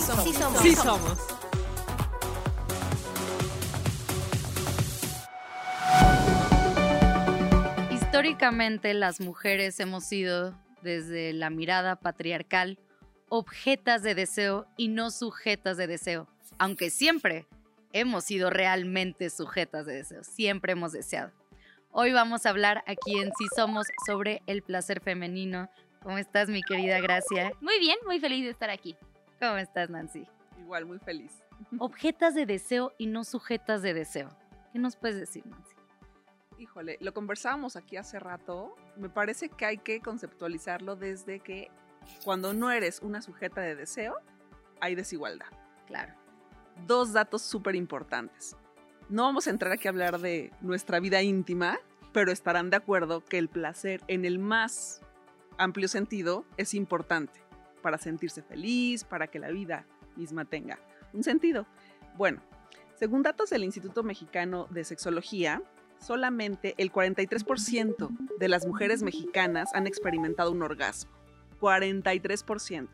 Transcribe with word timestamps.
somos. 0.00 0.24
Sí 0.24 0.32
somos. 0.32 0.60
Sí 0.60 0.74
somos. 0.74 1.18
Históricamente 7.90 8.94
las 8.94 9.20
mujeres 9.20 9.80
hemos 9.80 10.04
sido, 10.04 10.54
desde 10.82 11.32
la 11.32 11.50
mirada 11.50 11.96
patriarcal, 11.96 12.78
objetas 13.28 14.02
de 14.02 14.14
deseo 14.14 14.66
y 14.76 14.88
no 14.88 15.10
sujetas 15.10 15.76
de 15.76 15.86
deseo, 15.86 16.28
aunque 16.58 16.90
siempre 16.90 17.46
hemos 17.92 18.24
sido 18.24 18.50
realmente 18.50 19.30
sujetas 19.30 19.86
de 19.86 19.94
deseo, 19.94 20.22
siempre 20.24 20.72
hemos 20.72 20.92
deseado. 20.92 21.32
Hoy 21.92 22.12
vamos 22.12 22.46
a 22.46 22.50
hablar 22.50 22.84
aquí 22.86 23.18
en 23.18 23.32
Sí 23.36 23.46
Somos 23.56 23.86
sobre 24.06 24.42
el 24.46 24.62
placer 24.62 25.00
femenino. 25.00 25.68
¿Cómo 26.02 26.18
estás, 26.18 26.48
mi 26.48 26.62
querida 26.62 27.00
Gracia? 27.00 27.52
Muy 27.60 27.78
bien, 27.80 27.98
muy 28.06 28.20
feliz 28.20 28.44
de 28.44 28.50
estar 28.50 28.70
aquí. 28.70 28.96
¿Cómo 29.40 29.56
estás, 29.56 29.88
Nancy? 29.88 30.26
Igual, 30.58 30.84
muy 30.84 30.98
feliz. 30.98 31.32
Objetas 31.78 32.34
de 32.34 32.44
deseo 32.44 32.92
y 32.98 33.06
no 33.06 33.24
sujetas 33.24 33.80
de 33.80 33.94
deseo. 33.94 34.28
¿Qué 34.70 34.78
nos 34.78 34.96
puedes 34.96 35.18
decir, 35.18 35.46
Nancy? 35.46 35.74
Híjole, 36.58 36.98
lo 37.00 37.14
conversábamos 37.14 37.74
aquí 37.74 37.96
hace 37.96 38.20
rato. 38.20 38.76
Me 38.96 39.08
parece 39.08 39.48
que 39.48 39.64
hay 39.64 39.78
que 39.78 40.00
conceptualizarlo 40.00 40.94
desde 40.94 41.40
que 41.40 41.70
cuando 42.22 42.52
no 42.52 42.70
eres 42.70 43.00
una 43.00 43.22
sujeta 43.22 43.62
de 43.62 43.74
deseo, 43.76 44.16
hay 44.78 44.94
desigualdad. 44.94 45.46
Claro. 45.86 46.12
Dos 46.86 47.14
datos 47.14 47.40
súper 47.40 47.76
importantes. 47.76 48.56
No 49.08 49.22
vamos 49.22 49.46
a 49.46 49.50
entrar 49.50 49.72
aquí 49.72 49.88
a 49.88 49.90
hablar 49.90 50.18
de 50.18 50.52
nuestra 50.60 51.00
vida 51.00 51.22
íntima, 51.22 51.78
pero 52.12 52.30
estarán 52.30 52.68
de 52.68 52.76
acuerdo 52.76 53.24
que 53.24 53.38
el 53.38 53.48
placer 53.48 54.02
en 54.06 54.26
el 54.26 54.38
más 54.38 55.00
amplio 55.56 55.88
sentido 55.88 56.44
es 56.58 56.74
importante 56.74 57.40
para 57.80 57.98
sentirse 57.98 58.42
feliz, 58.42 59.04
para 59.04 59.26
que 59.26 59.38
la 59.38 59.50
vida 59.50 59.86
misma 60.16 60.44
tenga 60.44 60.78
un 61.12 61.22
sentido. 61.22 61.66
Bueno, 62.16 62.42
según 62.98 63.22
datos 63.22 63.50
del 63.50 63.64
Instituto 63.64 64.02
Mexicano 64.02 64.66
de 64.70 64.84
Sexología, 64.84 65.62
solamente 65.98 66.74
el 66.78 66.92
43% 66.92 68.08
de 68.38 68.48
las 68.48 68.66
mujeres 68.66 69.02
mexicanas 69.02 69.70
han 69.74 69.86
experimentado 69.86 70.50
un 70.50 70.62
orgasmo. 70.62 71.10
43%. 71.60 72.88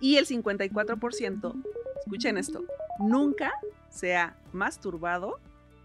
Y 0.00 0.16
el 0.16 0.26
54%, 0.26 1.62
escuchen 2.00 2.36
esto, 2.36 2.64
nunca 2.98 3.52
se 3.88 4.16
ha 4.16 4.36
masturbado 4.52 5.38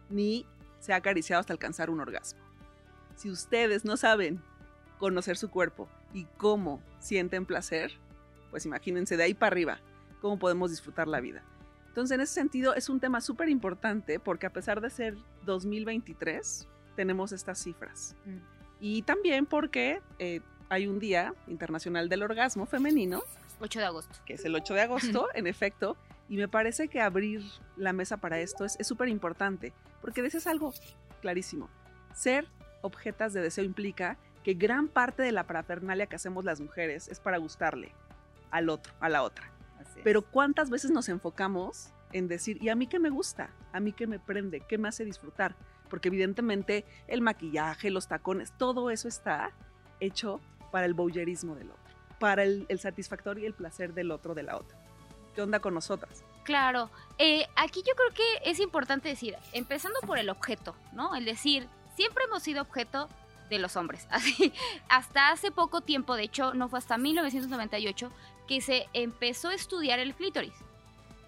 ni 0.09 0.45
se 0.79 0.93
ha 0.93 0.97
acariciado 0.97 1.39
hasta 1.39 1.53
alcanzar 1.53 1.89
un 1.89 1.99
orgasmo. 1.99 2.39
Si 3.15 3.29
ustedes 3.29 3.85
no 3.85 3.97
saben 3.97 4.41
conocer 4.97 5.37
su 5.37 5.49
cuerpo 5.49 5.87
y 6.13 6.25
cómo 6.37 6.81
sienten 6.99 7.45
placer, 7.45 7.91
pues 8.49 8.65
imagínense 8.65 9.17
de 9.17 9.23
ahí 9.23 9.33
para 9.33 9.53
arriba 9.53 9.79
cómo 10.21 10.37
podemos 10.37 10.69
disfrutar 10.69 11.07
la 11.07 11.19
vida. 11.19 11.43
Entonces, 11.87 12.15
en 12.15 12.21
ese 12.21 12.33
sentido, 12.33 12.75
es 12.75 12.89
un 12.89 12.99
tema 12.99 13.19
súper 13.19 13.49
importante 13.49 14.19
porque 14.19 14.45
a 14.45 14.51
pesar 14.51 14.79
de 14.79 14.89
ser 14.89 15.17
2023, 15.45 16.67
tenemos 16.95 17.31
estas 17.31 17.61
cifras. 17.61 18.15
Mm. 18.25 18.37
Y 18.79 19.01
también 19.01 19.45
porque 19.45 20.01
eh, 20.19 20.41
hay 20.69 20.87
un 20.87 20.99
Día 20.99 21.33
Internacional 21.47 22.07
del 22.07 22.23
Orgasmo 22.23 22.65
Femenino, 22.65 23.23
8 23.59 23.79
de 23.79 23.85
agosto. 23.85 24.15
que 24.25 24.35
es 24.35 24.45
el 24.45 24.55
8 24.55 24.73
de 24.73 24.81
agosto, 24.81 25.27
en 25.33 25.47
efecto, 25.47 25.97
y 26.29 26.37
me 26.37 26.47
parece 26.47 26.87
que 26.87 27.01
abrir 27.01 27.41
la 27.75 27.91
mesa 27.91 28.17
para 28.17 28.39
esto 28.39 28.63
es 28.63 28.77
súper 28.81 29.09
importante, 29.09 29.73
porque 30.01 30.21
dices 30.21 30.47
algo 30.47 30.73
clarísimo. 31.21 31.69
Ser 32.13 32.47
objetas 32.81 33.33
de 33.33 33.41
deseo 33.41 33.63
implica 33.63 34.17
que 34.43 34.53
gran 34.53 34.87
parte 34.87 35.23
de 35.23 35.31
la 35.31 35.45
parafernalia 35.45 36.05
que 36.05 36.15
hacemos 36.15 36.45
las 36.45 36.61
mujeres 36.61 37.09
es 37.09 37.19
para 37.19 37.37
gustarle 37.37 37.93
al 38.51 38.69
otro, 38.69 38.93
a 38.99 39.09
la 39.09 39.23
otra. 39.23 39.51
Así. 39.79 40.01
Pero 40.03 40.21
¿cuántas 40.21 40.69
veces 40.69 40.91
nos 40.91 41.09
enfocamos 41.09 41.93
en 42.11 42.27
decir, 42.27 42.61
¿y 42.61 42.69
a 42.69 42.75
mí 42.75 42.87
qué 42.87 42.99
me 42.99 43.09
gusta? 43.09 43.51
¿A 43.71 43.79
mí 43.79 43.93
qué 43.93 44.07
me 44.07 44.19
prende? 44.19 44.61
¿Qué 44.61 44.77
me 44.77 44.87
hace 44.87 45.05
disfrutar? 45.05 45.55
Porque 45.89 46.09
evidentemente 46.09 46.85
el 47.07 47.21
maquillaje, 47.21 47.89
los 47.89 48.07
tacones, 48.07 48.51
todo 48.57 48.89
eso 48.91 49.07
está 49.07 49.51
hecho 49.99 50.39
para 50.71 50.85
el 50.85 50.93
voyeurismo 50.93 51.55
del 51.55 51.71
otro, 51.71 51.93
para 52.19 52.43
el, 52.43 52.65
el 52.69 52.79
satisfactorio 52.79 53.43
y 53.43 53.47
el 53.47 53.53
placer 53.53 53.93
del 53.93 54.11
otro, 54.11 54.35
de 54.35 54.43
la 54.43 54.57
otra. 54.57 54.77
¿Qué 55.35 55.41
onda 55.41 55.59
con 55.59 55.73
nosotras? 55.73 56.23
Claro, 56.43 56.89
eh, 57.17 57.47
aquí 57.55 57.83
yo 57.87 57.93
creo 57.95 58.11
que 58.13 58.49
es 58.49 58.59
importante 58.59 59.07
decir, 59.07 59.35
empezando 59.53 59.99
por 60.01 60.17
el 60.17 60.29
objeto, 60.29 60.75
¿no? 60.93 61.15
El 61.15 61.25
decir, 61.25 61.67
siempre 61.95 62.23
hemos 62.25 62.41
sido 62.43 62.61
objeto 62.61 63.07
de 63.49 63.59
los 63.59 63.75
hombres. 63.75 64.07
Así, 64.11 64.53
hasta 64.89 65.29
hace 65.29 65.51
poco 65.51 65.81
tiempo, 65.81 66.15
de 66.15 66.23
hecho, 66.23 66.53
no 66.53 66.69
fue 66.69 66.79
hasta 66.79 66.97
1998 66.97 68.11
que 68.49 68.61
se 68.61 68.87
empezó 68.93 69.49
a 69.49 69.53
estudiar 69.53 69.99
el 69.99 70.15
clítoris. 70.15 70.53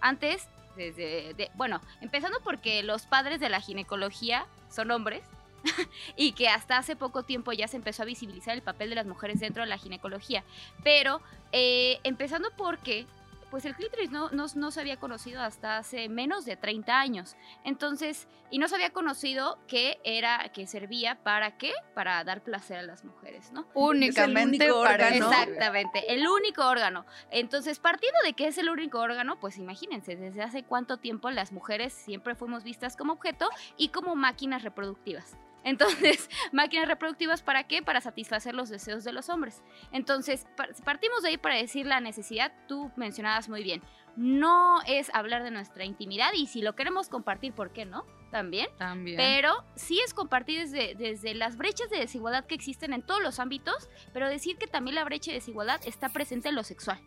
Antes, 0.02 0.48
desde, 0.76 1.36
de- 1.36 1.52
bueno, 1.54 1.80
empezando 2.02 2.40
porque 2.44 2.82
los 2.82 3.04
padres 3.06 3.40
de 3.40 3.48
la 3.50 3.62
ginecología 3.62 4.48
son 4.72 4.90
hombres 4.90 5.22
y 6.18 6.32
que 6.32 6.48
hasta 6.50 6.80
hace 6.80 6.96
poco 6.96 7.22
tiempo 7.22 7.52
ya 7.54 7.68
se 7.68 7.78
empezó 7.78 8.02
a 8.02 8.08
visibilizar 8.08 8.56
el 8.56 8.64
papel 8.64 8.90
de 8.90 8.96
las 8.96 9.06
mujeres 9.06 9.40
dentro 9.40 9.62
de 9.62 9.70
la 9.70 9.78
ginecología. 9.78 10.44
Pero 10.84 11.22
eh, 11.52 12.00
empezando 12.04 12.50
porque 12.58 13.06
pues 13.52 13.66
el 13.66 13.76
clítoris 13.76 14.10
no, 14.10 14.30
no, 14.32 14.46
no 14.56 14.72
se 14.72 14.80
había 14.80 14.98
conocido 14.98 15.42
hasta 15.42 15.78
hace 15.78 16.08
menos 16.10 16.46
de 16.46 16.56
30 16.56 17.00
años. 17.00 17.36
Entonces, 17.66 18.28
y 18.50 18.58
no 18.58 18.68
se 18.70 18.76
había 18.76 18.92
conocido 18.92 19.60
que 19.68 20.00
era, 20.04 20.50
que 20.54 20.66
servía 20.66 21.22
para 21.22 21.58
qué? 21.58 21.74
Para 21.94 22.24
dar 22.24 22.42
placer 22.44 22.78
a 22.78 22.84
las 22.84 23.04
mujeres, 23.04 23.52
¿no? 23.52 23.68
Únicamente 23.74 24.72
único 24.72 24.84
para 24.84 25.08
órgano. 25.08 25.16
eso. 25.16 25.32
Exactamente, 25.32 26.14
el 26.14 26.26
único 26.28 26.66
órgano. 26.66 27.06
Entonces, 27.30 27.80
partiendo 27.80 28.20
de 28.24 28.34
que 28.34 28.48
es 28.48 28.58
el 28.58 28.70
único 28.70 29.00
órgano, 29.00 29.40
pues 29.40 29.58
imagínense, 29.58 30.16
desde 30.16 30.42
hace 30.42 30.64
cuánto 30.64 30.98
tiempo 30.98 31.30
las 31.30 31.52
mujeres 31.52 31.94
siempre 31.94 32.36
fuimos 32.36 32.64
vistas 32.64 32.96
como 32.96 33.14
objeto 33.14 33.50
y 33.78 33.90
como 33.90 34.16
máquinas 34.16 34.64
reproductivas. 34.64 35.38
Entonces, 35.64 36.30
máquinas 36.52 36.88
reproductivas 36.88 37.44
para 37.44 37.66
qué? 37.68 37.82
Para 37.82 38.02
satisfacer 38.02 38.56
los 38.56 38.70
deseos 38.70 39.04
de 39.04 39.14
los 39.14 39.30
hombres. 39.30 39.62
Entonces, 39.92 40.46
par- 40.58 40.74
partimos 40.84 41.22
de 41.24 41.30
ahí 41.30 41.38
para 41.38 41.56
decir 41.56 41.86
la 41.86 42.00
necesidad, 42.00 42.52
tú 42.68 42.92
mencionabas 42.96 43.50
muy 43.50 43.64
bien. 43.64 43.82
No 44.18 44.82
es 44.88 45.10
hablar 45.14 45.44
de 45.44 45.52
nuestra 45.52 45.86
intimidad 45.86 46.32
y 46.34 46.48
si 46.48 46.62
lo 46.62 46.76
queremos 46.76 47.08
compartir, 47.08 47.54
¿por 47.54 47.72
qué 47.72 47.86
no? 47.86 48.06
También. 48.30 48.68
También. 48.78 49.18
Pero 49.18 49.64
sí 49.76 50.00
es 50.06 50.14
compartir 50.14 50.60
desde, 50.60 50.96
desde 50.96 51.34
las 51.34 51.58
brechas 51.58 51.90
de 51.90 52.00
desigualdad 52.00 52.46
que 52.46 52.56
existen 52.56 52.92
en 52.94 53.04
todos 53.06 53.22
los 53.22 53.40
ámbitos, 53.40 53.90
pero 54.14 54.28
decir 54.28 54.58
que 54.58 54.68
también 54.68 54.96
la 54.96 55.04
brecha 55.06 55.32
de 55.32 55.36
desigualdad 55.36 55.80
está 55.86 56.10
presente 56.10 56.50
en 56.50 56.56
lo 56.56 56.64
sexual. 56.64 57.02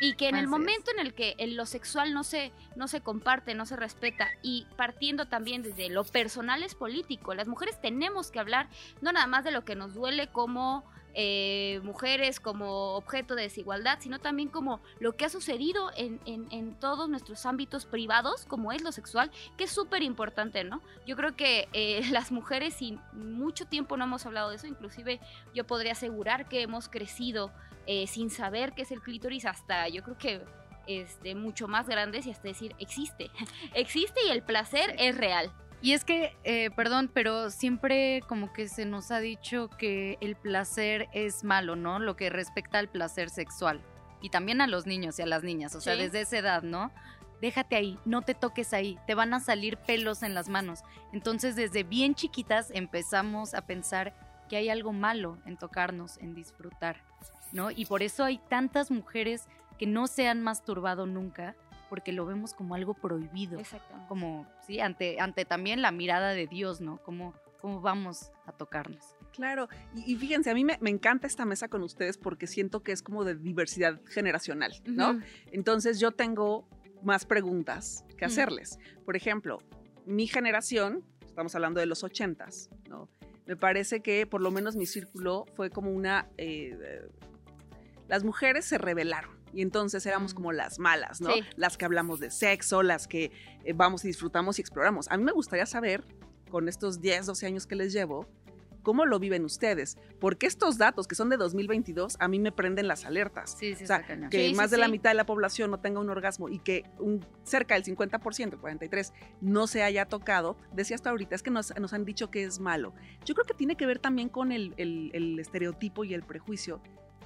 Y 0.00 0.14
que 0.14 0.28
en 0.28 0.34
Así 0.34 0.40
el 0.40 0.44
es. 0.44 0.50
momento 0.50 0.90
en 0.92 0.98
el 1.00 1.14
que 1.14 1.34
en 1.38 1.56
lo 1.56 1.66
sexual 1.66 2.14
no 2.14 2.24
se, 2.24 2.52
no 2.74 2.88
se 2.88 3.00
comparte, 3.02 3.54
no 3.54 3.66
se 3.66 3.76
respeta, 3.76 4.28
y 4.42 4.66
partiendo 4.76 5.26
también 5.26 5.62
desde 5.62 5.90
lo 5.90 6.04
personal 6.04 6.62
es 6.62 6.74
político, 6.74 7.34
las 7.34 7.48
mujeres 7.48 7.80
tenemos 7.80 8.30
que 8.30 8.38
hablar 8.40 8.68
no 9.02 9.12
nada 9.12 9.26
más 9.26 9.44
de 9.44 9.50
lo 9.50 9.64
que 9.64 9.74
nos 9.76 9.92
duele 9.94 10.28
como 10.28 10.84
eh, 11.14 11.80
mujeres, 11.82 12.40
como 12.40 12.94
objeto 12.96 13.34
de 13.34 13.42
desigualdad, 13.42 13.98
sino 14.00 14.18
también 14.18 14.48
como 14.48 14.80
lo 14.98 15.16
que 15.16 15.24
ha 15.24 15.28
sucedido 15.28 15.90
en, 15.96 16.20
en- 16.26 16.46
en 16.52 16.74
todos 16.78 17.08
nuestros 17.08 17.46
ámbitos 17.46 17.84
privados, 17.86 18.44
como 18.46 18.72
es 18.72 18.82
lo 18.82 18.92
sexual, 18.92 19.30
que 19.56 19.64
es 19.64 19.70
súper 19.70 20.02
importante, 20.02 20.64
¿no? 20.64 20.80
Yo 21.06 21.16
creo 21.16 21.34
que 21.36 21.68
eh, 21.72 22.02
las 22.12 22.32
mujeres 22.32 22.74
sin 22.74 23.00
mucho 23.12 23.66
tiempo 23.66 23.96
no 23.96 24.04
hemos 24.04 24.26
hablado 24.26 24.50
de 24.50 24.56
eso, 24.56 24.66
inclusive 24.66 25.20
yo 25.54 25.66
podría 25.66 25.92
asegurar 25.92 26.48
que 26.48 26.62
hemos 26.62 26.88
crecido 26.88 27.50
eh, 27.86 28.06
sin 28.06 28.30
saber 28.30 28.72
qué 28.72 28.82
es 28.82 28.90
el 28.92 29.00
clítoris 29.00 29.46
hasta 29.46 29.88
yo 29.88 30.02
creo 30.02 30.16
que 30.18 30.44
este, 30.86 31.34
mucho 31.34 31.68
más 31.68 31.88
grandes 31.88 32.26
y 32.26 32.30
hasta 32.30 32.48
decir 32.48 32.74
existe, 32.78 33.30
existe 33.74 34.20
y 34.26 34.30
el 34.30 34.42
placer 34.42 34.94
es 34.98 35.16
real. 35.16 35.50
Y 35.82 35.92
es 35.92 36.04
que, 36.04 36.36
eh, 36.44 36.70
perdón, 36.76 37.10
pero 37.12 37.50
siempre 37.50 38.22
como 38.28 38.52
que 38.52 38.68
se 38.68 38.84
nos 38.84 39.10
ha 39.10 39.18
dicho 39.20 39.70
que 39.78 40.18
el 40.20 40.36
placer 40.36 41.08
es 41.12 41.42
malo, 41.42 41.74
¿no? 41.74 41.98
Lo 41.98 42.16
que 42.16 42.28
respecta 42.28 42.78
al 42.78 42.88
placer 42.88 43.30
sexual. 43.30 43.80
Y 44.20 44.28
también 44.28 44.60
a 44.60 44.66
los 44.66 44.86
niños 44.86 45.18
y 45.18 45.22
a 45.22 45.26
las 45.26 45.42
niñas, 45.42 45.74
o 45.74 45.80
sea, 45.80 45.94
Sí. 45.94 46.02
desde 46.02 46.20
esa 46.20 46.38
edad, 46.38 46.62
¿no? 46.62 46.90
Déjate 47.40 47.76
ahí, 47.76 47.98
no 48.04 48.20
te 48.20 48.34
toques 48.34 48.74
ahí, 48.74 48.98
te 49.06 49.14
van 49.14 49.32
a 49.32 49.40
salir 49.40 49.78
pelos 49.78 50.22
en 50.22 50.34
las 50.34 50.50
manos. 50.50 50.80
Entonces, 51.14 51.56
desde 51.56 51.82
bien 51.84 52.14
chiquitas 52.14 52.70
empezamos 52.72 53.54
a 53.54 53.62
pensar 53.62 54.12
que 54.50 54.56
hay 54.56 54.68
algo 54.68 54.92
malo 54.92 55.38
en 55.46 55.56
tocarnos, 55.56 56.18
en 56.18 56.34
disfrutar, 56.34 57.02
¿no? 57.52 57.70
Y 57.70 57.86
por 57.86 58.02
eso 58.02 58.24
hay 58.24 58.38
tantas 58.50 58.90
mujeres 58.90 59.48
que 59.78 59.86
no 59.86 60.06
se 60.06 60.28
han 60.28 60.42
masturbado 60.42 61.06
nunca, 61.06 61.56
porque 61.90 62.12
lo 62.12 62.24
vemos 62.24 62.54
como 62.54 62.74
algo 62.74 62.94
prohibido 62.94 63.58
Exactamente. 63.60 64.08
como, 64.08 64.46
sí, 64.66 64.80
ante, 64.80 65.20
ante 65.20 65.44
también 65.44 65.82
la 65.82 65.90
mirada 65.90 66.30
de 66.30 66.46
Dios, 66.46 66.80
¿no? 66.80 67.02
Cómo, 67.02 67.34
cómo 67.60 67.82
vamos 67.82 68.32
a 68.46 68.52
tocarnos. 68.52 69.04
Claro, 69.32 69.68
y, 69.94 70.12
y 70.12 70.16
fíjense, 70.16 70.50
a 70.50 70.54
mí 70.54 70.64
me, 70.64 70.78
me 70.80 70.90
encanta 70.90 71.26
esta 71.26 71.44
mesa 71.44 71.68
con 71.68 71.82
ustedes 71.82 72.16
porque 72.16 72.46
siento 72.46 72.82
que 72.82 72.92
es 72.92 73.02
como 73.02 73.24
de 73.24 73.34
diversidad 73.34 74.00
generacional, 74.06 74.72
¿no? 74.86 75.20
Entonces 75.52 76.00
yo 76.00 76.12
tengo 76.12 76.66
más 77.02 77.26
preguntas 77.26 78.04
que 78.16 78.24
hacerles. 78.24 78.78
Por 79.04 79.16
ejemplo, 79.16 79.58
mi 80.06 80.26
generación, 80.26 81.04
estamos 81.24 81.54
hablando 81.54 81.80
de 81.80 81.86
los 81.86 82.02
ochentas, 82.04 82.70
¿no? 82.88 83.08
Me 83.46 83.56
parece 83.56 84.00
que 84.00 84.26
por 84.26 84.40
lo 84.40 84.50
menos 84.50 84.76
mi 84.76 84.86
círculo 84.86 85.44
fue 85.54 85.70
como 85.70 85.90
una... 85.90 86.28
eh, 86.38 86.76
eh, 86.80 87.08
las 88.08 88.24
mujeres 88.24 88.64
se 88.64 88.78
rebelaron, 88.78 89.39
Y 89.52 89.62
entonces 89.62 90.04
éramos 90.06 90.34
como 90.34 90.52
las 90.52 90.78
malas, 90.78 91.20
¿no? 91.20 91.32
Sí. 91.32 91.42
Las 91.56 91.76
que 91.76 91.84
hablamos 91.84 92.20
de 92.20 92.30
sexo, 92.30 92.82
las 92.82 93.06
que 93.08 93.32
eh, 93.64 93.72
vamos 93.74 94.04
y 94.04 94.08
disfrutamos 94.08 94.58
y 94.58 94.62
exploramos. 94.62 95.08
A 95.10 95.16
mí 95.16 95.24
me 95.24 95.32
gustaría 95.32 95.66
saber, 95.66 96.04
con 96.50 96.68
estos 96.68 97.00
10, 97.00 97.26
12 97.26 97.46
años 97.46 97.66
que 97.66 97.74
les 97.76 97.92
llevo, 97.92 98.26
cómo 98.82 99.04
lo 99.04 99.18
viven 99.18 99.44
ustedes. 99.44 99.98
Porque 100.20 100.46
estos 100.46 100.78
datos 100.78 101.06
que 101.06 101.14
son 101.14 101.28
de 101.28 101.36
2022 101.36 102.16
a 102.18 102.28
mí 102.28 102.38
me 102.38 102.50
prenden 102.50 102.88
las 102.88 103.04
alertas. 103.04 103.54
Sí, 103.58 103.74
sí, 103.74 103.84
O 103.84 103.86
sea, 103.86 104.02
que 104.30 104.48
Sí, 104.48 104.54
más 104.54 104.70
de 104.70 104.78
la 104.78 104.88
mitad 104.88 105.10
de 105.10 105.14
la 105.14 105.26
población 105.26 105.70
no 105.70 105.80
tenga 105.80 106.00
un 106.00 106.08
orgasmo 106.08 106.48
y 106.48 106.58
que 106.60 106.84
un, 106.98 107.24
cerca 107.44 107.74
del 107.74 107.84
50%, 107.84 108.58
43%, 108.58 109.12
no 109.42 109.66
se 109.66 109.82
haya 109.82 110.06
tocado, 110.06 110.56
decía 110.72 110.94
hasta 110.96 111.10
ahorita, 111.10 111.34
es 111.34 111.42
que 111.42 111.50
nos, 111.50 111.74
nos 111.78 111.92
han 111.92 112.04
dicho 112.06 112.30
que 112.30 112.42
es 112.44 112.58
malo. 112.58 112.94
Yo 113.24 113.34
creo 113.34 113.44
que 113.44 113.54
tiene 113.54 113.76
que 113.76 113.84
ver 113.86 113.98
también 113.98 114.28
con 114.30 114.50
el, 114.50 114.72
el- 114.78 115.10
el 115.12 115.38
estereotipo 115.38 116.04
y 116.04 116.14
el 116.14 116.22
prejuicio 116.22 116.80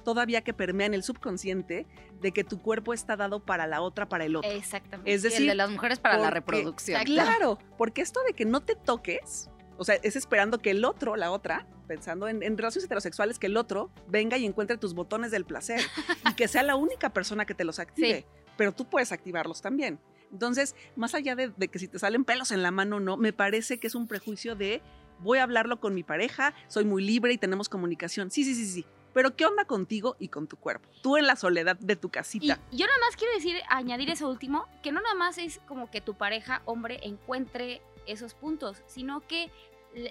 todavía 0.05 0.41
que 0.41 0.53
permea 0.53 0.87
en 0.87 0.93
el 0.93 1.03
subconsciente 1.03 1.85
de 2.21 2.31
que 2.31 2.45
tu 2.45 2.61
cuerpo 2.61 2.93
está 2.93 3.17
dado 3.17 3.43
para 3.43 3.67
la 3.67 3.81
otra, 3.81 4.07
para 4.07 4.23
el 4.23 4.37
otro. 4.37 4.49
Exactamente. 4.49 5.13
Es 5.13 5.21
Sí, 5.21 5.27
el 5.27 5.33
decir, 5.33 5.49
de 5.49 5.55
las 5.55 5.69
mujeres 5.69 5.99
para 5.99 6.17
la 6.17 6.29
reproducción. 6.29 7.03
Claro, 7.03 7.59
porque 7.77 8.01
esto 8.01 8.21
de 8.25 8.33
que 8.33 8.45
no 8.45 8.61
te 8.61 8.75
toques, 8.75 9.49
o 9.77 9.83
sea, 9.83 9.95
es 9.95 10.15
esperando 10.15 10.59
que 10.59 10.71
el 10.71 10.85
otro, 10.85 11.17
la 11.17 11.31
otra, 11.31 11.67
pensando 11.87 12.29
en, 12.29 12.41
en 12.43 12.57
relaciones 12.57 12.85
heterosexuales, 12.85 13.37
que 13.39 13.47
el 13.47 13.57
otro 13.57 13.91
venga 14.07 14.37
y 14.37 14.45
encuentre 14.45 14.77
tus 14.77 14.93
botones 14.93 15.31
del 15.31 15.43
placer 15.43 15.81
y 16.29 16.33
que 16.35 16.47
sea 16.47 16.63
la 16.63 16.77
única 16.77 17.09
persona 17.11 17.45
que 17.45 17.53
te 17.53 17.65
los 17.65 17.79
active, 17.79 18.25
pero 18.55 18.71
tú 18.71 18.85
puedes 18.89 19.11
activarlos 19.11 19.61
también. 19.61 19.99
Entonces, 20.31 20.75
más 20.95 21.13
allá 21.15 21.35
de, 21.35 21.49
de 21.49 21.67
que 21.67 21.79
si 21.79 21.87
te 21.87 21.99
salen 21.99 22.25
pelos 22.25 22.51
en 22.51 22.61
la 22.63 22.71
mano 22.71 22.97
o 22.97 22.99
no, 22.99 23.17
me 23.17 23.33
parece 23.33 23.79
que 23.79 23.87
es 23.87 23.95
un 23.95 24.07
prejuicio 24.07 24.55
de 24.55 24.81
voy 25.19 25.39
a 25.39 25.43
hablarlo 25.43 25.79
con 25.79 25.93
mi 25.93 26.03
pareja, 26.03 26.53
soy 26.67 26.83
muy 26.85 27.03
libre 27.03 27.33
y 27.33 27.37
tenemos 27.37 27.69
comunicación. 27.69 28.31
Sí, 28.31 28.43
sí, 28.43 28.53
sí, 28.55 28.65
sí. 28.65 28.85
Pero 29.15 29.33
¿qué 29.37 29.45
onda 29.45 29.63
contigo 29.63 30.17
y 30.19 30.27
con 30.27 30.45
tu 30.45 30.57
cuerpo? 30.57 30.89
Tú 31.01 31.15
en 31.15 31.25
la 31.25 31.37
soledad 31.37 31.77
de 31.79 31.95
tu 31.95 32.09
Y 32.09 32.11
casita. 32.11 32.59
yo 32.73 32.85
nada 32.85 32.99
más 32.99 33.15
quiero 33.15 33.33
decir, 33.33 33.55
añadir 33.69 34.09
eso 34.09 34.29
último, 34.29 34.67
que 34.83 34.91
no 34.91 34.99
nada 34.99 35.15
más 35.15 35.37
es 35.37 35.61
como 35.69 35.89
que 35.89 36.01
tu 36.01 36.15
pareja, 36.15 36.61
hombre, 36.65 36.99
encuentre 37.01 37.81
esos 38.07 38.33
puntos, 38.33 38.83
sino 38.87 39.25
que 39.25 39.49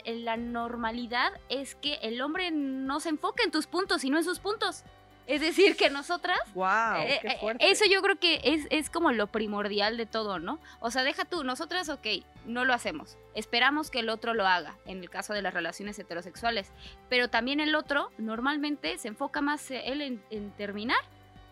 la 0.07 0.39
normalidad 0.39 1.39
es 1.51 1.75
que 1.75 1.97
el 1.97 2.23
hombre 2.23 2.51
no 2.51 2.99
se 2.99 3.11
enfoque 3.11 3.43
en 3.43 3.51
tus 3.51 3.67
puntos, 3.67 4.01
sino 4.01 4.17
en 4.17 4.25
sus 4.25 4.39
puntos. 4.41 4.85
Es 5.27 5.41
decir, 5.41 5.77
que 5.77 5.91
nosotras 5.91 6.39
¡Wow! 6.55 6.97
Eh, 6.99 7.19
¡Qué 7.23 7.29
eh, 7.29 7.37
fuerte! 7.41 7.71
Eso 7.71 7.85
yo 7.91 8.03
creo 8.03 8.19
que 8.19 8.41
es, 8.45 8.67
es 8.71 8.91
como 8.91 9.13
lo 9.13 9.27
primordial 9.29 9.97
de 9.97 10.07
todo, 10.07 10.39
¿no? 10.39 10.61
O 10.81 10.91
sea, 10.91 11.03
deja 11.03 11.25
tú, 11.25 11.45
nosotras, 11.45 11.89
ok, 11.89 12.07
no 12.47 12.65
lo 12.65 12.75
hacemos. 12.75 13.17
Esperamos 13.35 13.91
que 13.91 14.01
el 14.01 14.11
otro 14.11 14.35
lo 14.35 14.47
haga, 14.47 14.77
en 14.87 14.99
el 14.99 15.11
caso 15.11 15.33
de 15.33 15.43
las 15.43 15.55
relaciones 15.55 15.99
heterosexuales. 15.99 16.73
Pero 17.09 17.29
también 17.29 17.61
el 17.61 17.75
otro 17.75 18.11
normalmente 18.19 18.99
se 18.99 19.09
enfoca 19.09 19.41
más 19.41 19.71
eh, 19.71 19.83
él 19.87 20.03
en, 20.03 20.23
en 20.31 20.51
terminar 20.53 21.01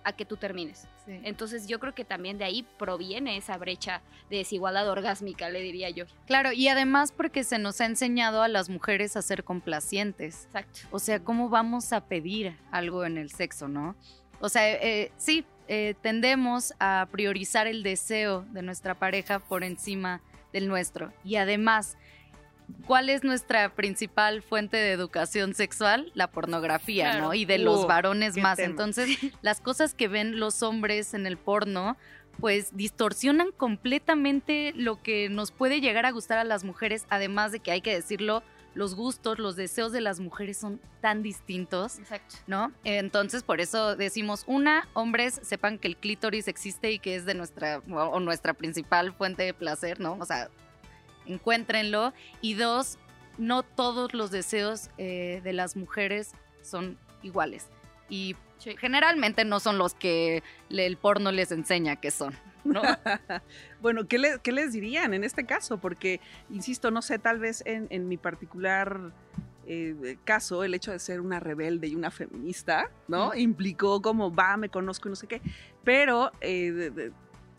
a 0.04 0.12
que 0.12 0.24
tú 0.24 0.36
termines. 0.36 0.86
Sí. 1.04 1.20
Entonces 1.24 1.66
yo 1.66 1.78
creo 1.78 1.94
que 1.94 2.04
también 2.04 2.38
de 2.38 2.44
ahí 2.44 2.66
proviene 2.78 3.36
esa 3.36 3.56
brecha 3.56 4.02
de 4.30 4.38
desigualdad 4.38 4.88
orgásmica, 4.88 5.48
le 5.50 5.60
diría 5.60 5.90
yo. 5.90 6.04
Claro, 6.26 6.52
y 6.52 6.68
además 6.68 7.12
porque 7.12 7.44
se 7.44 7.58
nos 7.58 7.80
ha 7.80 7.86
enseñado 7.86 8.42
a 8.42 8.48
las 8.48 8.68
mujeres 8.68 9.16
a 9.16 9.22
ser 9.22 9.44
complacientes. 9.44 10.44
Exacto. 10.46 10.80
O 10.90 10.98
sea, 10.98 11.20
¿cómo 11.20 11.48
vamos 11.48 11.92
a 11.92 12.04
pedir 12.04 12.56
algo 12.70 13.04
en 13.04 13.18
el 13.18 13.30
sexo, 13.30 13.68
no? 13.68 13.96
O 14.40 14.48
sea, 14.48 14.68
eh, 14.70 15.12
sí, 15.16 15.44
eh, 15.68 15.94
tendemos 16.02 16.74
a 16.80 17.06
priorizar 17.10 17.66
el 17.66 17.82
deseo 17.82 18.44
de 18.50 18.62
nuestra 18.62 18.94
pareja 18.94 19.38
por 19.38 19.64
encima 19.64 20.20
del 20.52 20.68
nuestro. 20.68 21.12
Y 21.24 21.36
además, 21.36 21.96
¿cuál 22.86 23.08
es 23.10 23.24
nuestra 23.24 23.74
principal 23.74 24.42
fuente 24.42 24.76
de 24.76 24.92
educación 24.92 25.54
sexual? 25.54 26.10
La 26.14 26.30
pornografía, 26.30 27.10
Claro. 27.12 27.24
¿no? 27.26 27.34
Y 27.34 27.44
de 27.44 27.58
los 27.58 27.84
Uh, 27.84 27.86
varones 27.86 28.36
más. 28.36 28.56
tema. 28.56 28.70
Entonces, 28.70 29.08
las 29.42 29.60
cosas 29.60 29.94
que 29.94 30.08
ven 30.08 30.38
los 30.40 30.62
hombres 30.62 31.14
en 31.14 31.26
el 31.26 31.36
porno, 31.36 31.96
pues 32.40 32.74
distorsionan 32.76 33.52
completamente 33.52 34.72
lo 34.74 35.02
que 35.02 35.28
nos 35.28 35.50
puede 35.52 35.80
llegar 35.80 36.06
a 36.06 36.10
gustar 36.10 36.38
a 36.38 36.44
las 36.44 36.64
mujeres, 36.64 37.04
además 37.10 37.52
de 37.52 37.60
que 37.60 37.70
hay 37.72 37.80
que 37.82 37.94
decirlo, 37.94 38.42
los 38.74 38.94
gustos, 38.94 39.38
los 39.38 39.54
deseos 39.54 39.92
de 39.92 40.00
las 40.00 40.18
mujeres 40.18 40.56
son 40.56 40.80
tan 41.02 41.22
distintos, 41.22 41.98
Exacto. 41.98 42.36
¿no? 42.46 42.72
Entonces, 42.84 43.42
por 43.42 43.60
eso 43.60 43.96
decimos, 43.96 44.44
una, 44.46 44.88
hombres, 44.94 45.40
sepan 45.42 45.78
que 45.78 45.88
el 45.88 45.96
clítoris 45.98 46.48
existe 46.48 46.90
y 46.90 46.98
que 46.98 47.14
es 47.16 47.26
de 47.26 47.34
nuestra, 47.34 47.82
o 47.90 48.18
nuestra 48.18 48.54
principal 48.54 49.12
fuente 49.12 49.42
de 49.42 49.52
placer, 49.52 50.00
¿no? 50.00 50.16
O 50.18 50.24
sea, 50.24 50.48
encuéntrenlo. 51.26 52.12
Y 52.40 52.54
dos, 52.54 52.98
no 53.38 53.62
todos 53.62 54.14
los 54.14 54.30
deseos 54.30 54.90
eh, 54.98 55.40
de 55.44 55.52
las 55.52 55.76
mujeres 55.76 56.32
son 56.62 56.98
iguales. 57.22 57.66
Y 58.08 58.36
Sí. 58.58 58.76
generalmente 58.78 59.44
no 59.44 59.58
son 59.58 59.76
los 59.76 59.92
que 59.94 60.44
el 60.70 60.96
porno 60.96 61.32
les 61.32 61.50
enseña 61.50 61.96
que 61.96 62.12
son, 62.12 62.32
¿no? 62.62 62.80
bueno, 63.80 64.06
¿qué, 64.06 64.18
le- 64.18 64.38
qué 64.40 64.52
les 64.52 64.72
dirían 64.72 65.14
en 65.14 65.24
este 65.24 65.44
caso? 65.44 65.78
Porque, 65.78 66.20
insisto, 66.48 66.92
no 66.92 67.02
sé, 67.02 67.18
tal 67.18 67.40
vez 67.40 67.64
en, 67.66 67.88
en 67.90 68.06
mi 68.06 68.16
particular 68.18 69.10
eh, 69.66 70.16
caso, 70.24 70.62
el 70.62 70.74
hecho 70.74 70.92
de 70.92 71.00
ser 71.00 71.20
una 71.20 71.40
rebelde 71.40 71.88
y 71.88 71.96
una 71.96 72.12
feminista, 72.12 72.88
¿no? 73.08 73.34
Implicó 73.34 74.00
como, 74.00 74.32
va, 74.32 74.56
me 74.56 74.68
conozco 74.68 75.08
y 75.08 75.10
no 75.10 75.16
sé 75.16 75.26
qué. 75.26 75.40
Pero, 75.82 76.30
eh, 76.40 76.70
de- 76.70 76.90
de- 76.90 77.12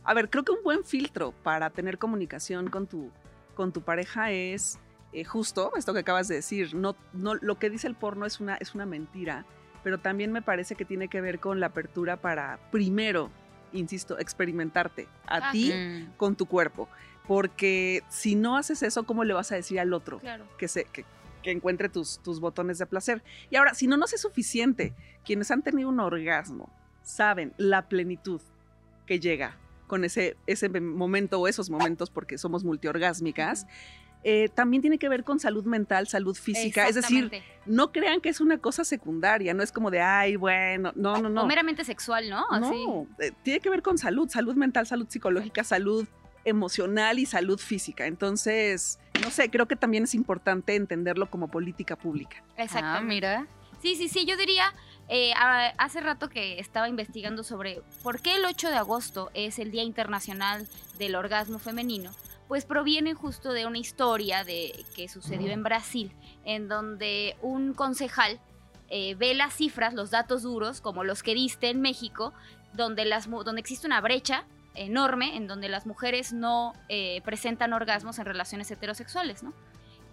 a 0.06 0.14
ver, 0.14 0.30
creo 0.30 0.44
que 0.46 0.54
un 0.54 0.64
buen 0.64 0.86
filtro 0.86 1.34
para 1.44 1.70
tener 1.70 1.98
comunicación 1.98 2.70
con 2.70 2.88
tu, 2.88 3.12
con 3.56 3.72
tu 3.72 3.82
pareja 3.82 4.32
es 4.32 4.80
eh, 5.12 5.24
justo 5.24 5.72
esto 5.76 5.94
que 5.94 6.00
acabas 6.00 6.28
de 6.28 6.36
decir. 6.36 6.74
No, 6.76 6.96
no, 7.14 7.36
lo 7.36 7.60
que 7.60 7.70
dice 7.70 7.88
el 7.88 7.96
porno 7.96 8.26
es 8.26 8.40
una, 8.40 8.56
es 8.56 8.74
una 8.76 8.86
mentira, 8.86 9.46
pero 9.84 9.98
también 10.00 10.32
me 10.32 10.42
parece 10.42 10.76
que 10.76 10.86
tiene 10.86 11.08
que 11.08 11.22
ver 11.22 11.40
con 11.40 11.60
la 11.60 11.68
apertura 11.68 12.18
para, 12.18 12.60
primero, 12.72 13.30
insisto, 13.74 14.18
experimentarte 14.20 15.08
a 15.28 15.50
Ah, 15.50 15.52
ti 15.52 15.72
Mm. 15.74 16.14
con 16.18 16.36
tu 16.36 16.46
cuerpo. 16.46 16.88
Porque 17.28 18.04
si 18.10 18.36
no 18.36 18.58
haces 18.58 18.84
eso, 18.84 19.04
¿cómo 19.06 19.24
le 19.24 19.34
vas 19.34 19.52
a 19.52 19.56
decir 19.56 19.80
al 19.80 19.94
otro 19.94 20.20
Claro. 20.20 20.46
que, 20.58 20.68
se, 20.68 20.86
que, 20.86 21.06
que 21.42 21.52
encuentre 21.52 21.88
tus, 21.90 22.20
tus 22.20 22.40
botones 22.40 22.78
de 22.80 22.86
placer? 22.86 23.24
Y 23.50 23.56
ahora, 23.56 23.74
si 23.74 23.88
no 23.88 23.96
nos 23.98 24.14
es 24.14 24.22
suficiente, 24.22 24.94
quienes 25.24 25.50
han 25.52 25.62
tenido 25.62 25.90
un 25.90 26.00
orgasmo 26.00 26.70
saben 27.02 27.54
la 27.58 27.88
plenitud 27.88 28.42
que 29.06 29.20
llega 29.20 29.58
con 29.94 30.04
ese, 30.04 30.36
ese 30.48 30.70
momento 30.80 31.40
o 31.40 31.48
esos 31.48 31.70
momentos, 31.70 32.10
porque 32.10 32.40
somos 32.40 32.64
multiorgásmicas, 32.64 33.68
eh, 34.24 34.50
también 34.56 34.82
tiene 34.82 34.98
que 34.98 35.08
ver 35.08 35.24
con 35.24 35.40
salud 35.40 35.66
mental, 35.66 36.08
salud 36.08 36.36
física. 36.36 36.88
Es 36.88 36.96
decir, 36.96 37.26
Exactamente. 37.26 37.62
no 37.68 37.92
crean 37.92 38.20
que 38.20 38.30
es 38.30 38.42
una 38.42 38.58
cosa 38.58 38.86
secundaria, 38.86 39.54
no 39.54 39.62
es 39.62 39.72
como 39.72 39.92
de, 39.92 40.02
ay, 40.02 40.36
bueno, 40.36 40.92
no, 40.96 41.22
no, 41.22 41.30
no. 41.30 41.44
O 41.44 41.46
meramente 41.46 41.86
sexual, 41.86 42.28
¿no? 42.28 42.44
Así. 42.50 42.86
No, 42.88 43.06
eh, 43.20 43.34
tiene 43.44 43.60
que 43.60 43.70
ver 43.70 43.84
con 43.84 44.00
salud, 44.00 44.28
salud 44.30 44.56
mental, 44.56 44.88
salud 44.88 45.06
psicológica, 45.08 45.64
salud 45.64 46.08
emocional 46.44 47.20
y 47.20 47.28
salud 47.28 47.60
física. 47.60 48.08
Entonces, 48.08 48.98
no 49.22 49.30
sé, 49.30 49.52
creo 49.52 49.68
que 49.68 49.76
también 49.76 50.06
es 50.06 50.16
importante 50.16 50.74
entenderlo 50.74 51.30
como 51.30 51.50
política 51.50 51.96
pública. 51.98 52.44
Ah, 52.58 52.64
Exactamente. 52.64 53.14
mira. 53.14 53.48
Sí, 53.84 53.96
sí, 53.96 54.10
sí, 54.10 54.26
yo 54.26 54.38
diría, 54.38 54.74
eh, 55.10 55.34
hace 55.78 56.00
rato 56.00 56.30
que 56.30 56.60
estaba 56.60 56.88
investigando 56.88 57.44
sobre 57.44 57.82
por 58.04 58.22
qué 58.22 58.36
el 58.36 58.46
8 58.46 58.70
de 58.70 58.76
agosto 58.76 59.30
es 59.34 59.60
el 59.60 59.72
Día 59.72 59.84
Internacional 59.84 60.68
del 60.98 61.16
Orgasmo 61.16 61.60
Femenino, 61.60 62.12
pues 62.48 62.66
proviene 62.66 63.14
justo 63.14 63.52
de 63.52 63.66
una 63.66 63.80
historia 63.80 64.44
de, 64.44 64.86
que 64.96 65.10
sucedió 65.10 65.52
en 65.52 65.64
Brasil, 65.64 66.14
en 66.46 66.68
donde 66.68 67.36
un 67.42 67.74
concejal 67.74 68.40
eh, 68.90 69.16
ve 69.16 69.34
las 69.34 69.54
cifras, 69.54 69.94
los 69.94 70.12
datos 70.12 70.44
duros, 70.44 70.80
como 70.80 71.04
los 71.04 71.24
que 71.24 71.34
diste 71.34 71.70
en 71.70 71.82
México, 71.82 72.34
donde, 72.74 73.06
las, 73.06 73.30
donde 73.30 73.60
existe 73.60 73.88
una 73.88 74.02
brecha 74.02 74.46
enorme 74.76 75.36
en 75.36 75.48
donde 75.48 75.70
las 75.70 75.86
mujeres 75.86 76.34
no 76.34 76.74
eh, 76.90 77.22
presentan 77.24 77.74
orgasmos 77.74 78.20
en 78.20 78.26
relaciones 78.26 78.70
heterosexuales, 78.72 79.44
¿no? 79.44 79.54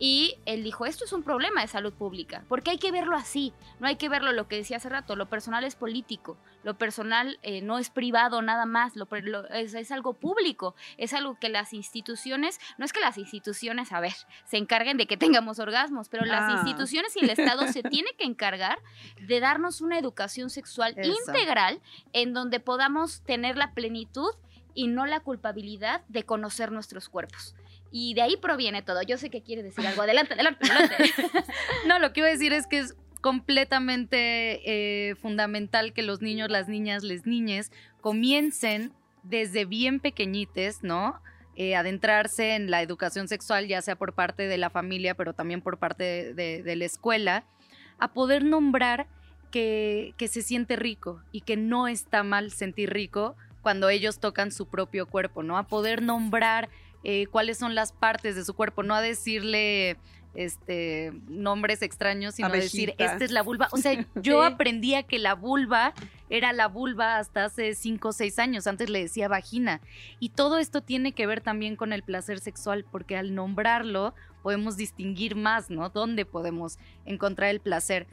Y 0.02 0.38
él 0.46 0.64
dijo, 0.64 0.86
esto 0.86 1.04
es 1.04 1.12
un 1.12 1.22
problema 1.22 1.60
de 1.60 1.68
salud 1.68 1.92
pública, 1.92 2.42
porque 2.48 2.70
hay 2.70 2.78
que 2.78 2.90
verlo 2.90 3.14
así, 3.16 3.52
no 3.80 3.86
hay 3.86 3.96
que 3.96 4.08
verlo 4.08 4.32
lo 4.32 4.48
que 4.48 4.56
decía 4.56 4.78
hace 4.78 4.88
rato, 4.88 5.14
lo 5.14 5.28
personal 5.28 5.62
es 5.62 5.76
político, 5.76 6.38
lo 6.64 6.78
personal 6.78 7.38
eh, 7.42 7.60
no 7.60 7.78
es 7.78 7.90
privado 7.90 8.40
nada 8.40 8.64
más, 8.64 8.96
lo, 8.96 9.06
es, 9.50 9.74
es 9.74 9.92
algo 9.92 10.14
público, 10.14 10.74
es 10.96 11.12
algo 11.12 11.38
que 11.38 11.50
las 11.50 11.74
instituciones, 11.74 12.58
no 12.78 12.86
es 12.86 12.94
que 12.94 13.00
las 13.00 13.18
instituciones, 13.18 13.92
a 13.92 14.00
ver, 14.00 14.14
se 14.46 14.56
encarguen 14.56 14.96
de 14.96 15.06
que 15.06 15.18
tengamos 15.18 15.58
orgasmos, 15.58 16.08
pero 16.08 16.24
las 16.24 16.44
Ah. 16.48 16.52
instituciones 16.54 17.14
y 17.16 17.20
el 17.20 17.28
Estado 17.28 17.68
se 17.68 17.82
tiene 17.82 18.10
que 18.16 18.24
encargar 18.24 18.78
de 19.20 19.38
darnos 19.38 19.82
una 19.82 19.98
educación 19.98 20.48
sexual 20.48 20.94
Eso. 20.96 21.12
integral 21.26 21.78
en 22.14 22.32
donde 22.32 22.58
podamos 22.58 23.20
tener 23.20 23.58
la 23.58 23.74
plenitud 23.74 24.30
y 24.72 24.86
no 24.86 25.04
la 25.04 25.20
culpabilidad 25.20 26.00
de 26.08 26.24
conocer 26.24 26.72
nuestros 26.72 27.10
cuerpos. 27.10 27.54
Y 27.92 28.14
de 28.14 28.22
ahí 28.22 28.36
proviene 28.36 28.82
todo. 28.82 29.02
Yo 29.02 29.18
sé 29.18 29.30
que 29.30 29.42
quiere 29.42 29.62
decir 29.62 29.86
algo. 29.86 30.02
Adelante, 30.02 30.34
adelante, 30.34 30.64
adelante. 30.70 30.96
No, 31.86 31.98
lo 31.98 32.12
que 32.12 32.20
iba 32.20 32.28
a 32.28 32.32
decir 32.32 32.52
es 32.52 32.66
que 32.66 32.78
es 32.78 32.94
completamente 33.20 34.60
eh, 35.10 35.14
fundamental 35.16 35.92
que 35.92 36.02
los 36.02 36.22
niños, 36.22 36.50
las 36.50 36.68
niñas, 36.68 37.02
les 37.02 37.26
niñes 37.26 37.72
comiencen 38.00 38.92
desde 39.22 39.64
bien 39.64 40.00
pequeñites, 40.00 40.82
¿no? 40.82 41.20
Eh, 41.56 41.74
adentrarse 41.76 42.54
en 42.54 42.70
la 42.70 42.80
educación 42.80 43.28
sexual, 43.28 43.66
ya 43.66 43.82
sea 43.82 43.96
por 43.96 44.14
parte 44.14 44.46
de 44.46 44.56
la 44.56 44.70
familia, 44.70 45.14
pero 45.14 45.34
también 45.34 45.60
por 45.60 45.78
parte 45.78 46.32
de, 46.32 46.62
de- 46.62 46.76
la 46.76 46.84
escuela, 46.84 47.44
a 47.98 48.12
poder 48.12 48.44
nombrar 48.44 49.06
que, 49.50 50.14
que 50.16 50.28
se 50.28 50.42
siente 50.42 50.76
rico 50.76 51.20
y 51.32 51.40
que 51.42 51.56
no 51.56 51.88
está 51.88 52.22
mal 52.22 52.50
sentir 52.52 52.90
rico 52.90 53.36
cuando 53.62 53.90
ellos 53.90 54.20
tocan 54.20 54.52
su 54.52 54.68
propio 54.68 55.06
cuerpo, 55.06 55.42
¿no? 55.42 55.58
A 55.58 55.66
poder 55.66 56.00
nombrar 56.02 56.70
eh, 57.04 57.26
cuáles 57.26 57.58
son 57.58 57.74
las 57.74 57.92
partes 57.92 58.36
de 58.36 58.44
su 58.44 58.54
cuerpo, 58.54 58.82
no 58.82 58.94
a 58.94 59.00
decirle 59.00 59.96
este 60.34 61.12
nombres 61.28 61.82
extraños, 61.82 62.36
sino 62.36 62.48
a 62.48 62.52
decir, 62.52 62.94
esta 62.98 63.24
es 63.24 63.30
la 63.30 63.42
vulva. 63.42 63.68
O 63.72 63.76
sea, 63.76 64.06
yo 64.16 64.42
aprendía 64.42 65.02
que 65.02 65.18
la 65.18 65.34
vulva 65.34 65.92
era 66.28 66.52
la 66.52 66.68
vulva 66.68 67.18
hasta 67.18 67.46
hace 67.46 67.74
5 67.74 68.08
o 68.08 68.12
6 68.12 68.38
años, 68.38 68.66
antes 68.66 68.88
le 68.90 69.00
decía 69.00 69.28
vagina. 69.28 69.80
Y 70.20 70.30
todo 70.30 70.58
esto 70.58 70.82
tiene 70.82 71.12
que 71.12 71.26
ver 71.26 71.40
también 71.40 71.76
con 71.76 71.92
el 71.92 72.02
placer 72.02 72.38
sexual, 72.38 72.84
porque 72.90 73.16
al 73.16 73.34
nombrarlo 73.34 74.14
podemos 74.42 74.76
distinguir 74.76 75.34
más, 75.34 75.70
¿no? 75.70 75.88
¿Dónde 75.88 76.24
podemos 76.24 76.78
encontrar 77.04 77.50
el 77.50 77.60
placer? 77.60 78.06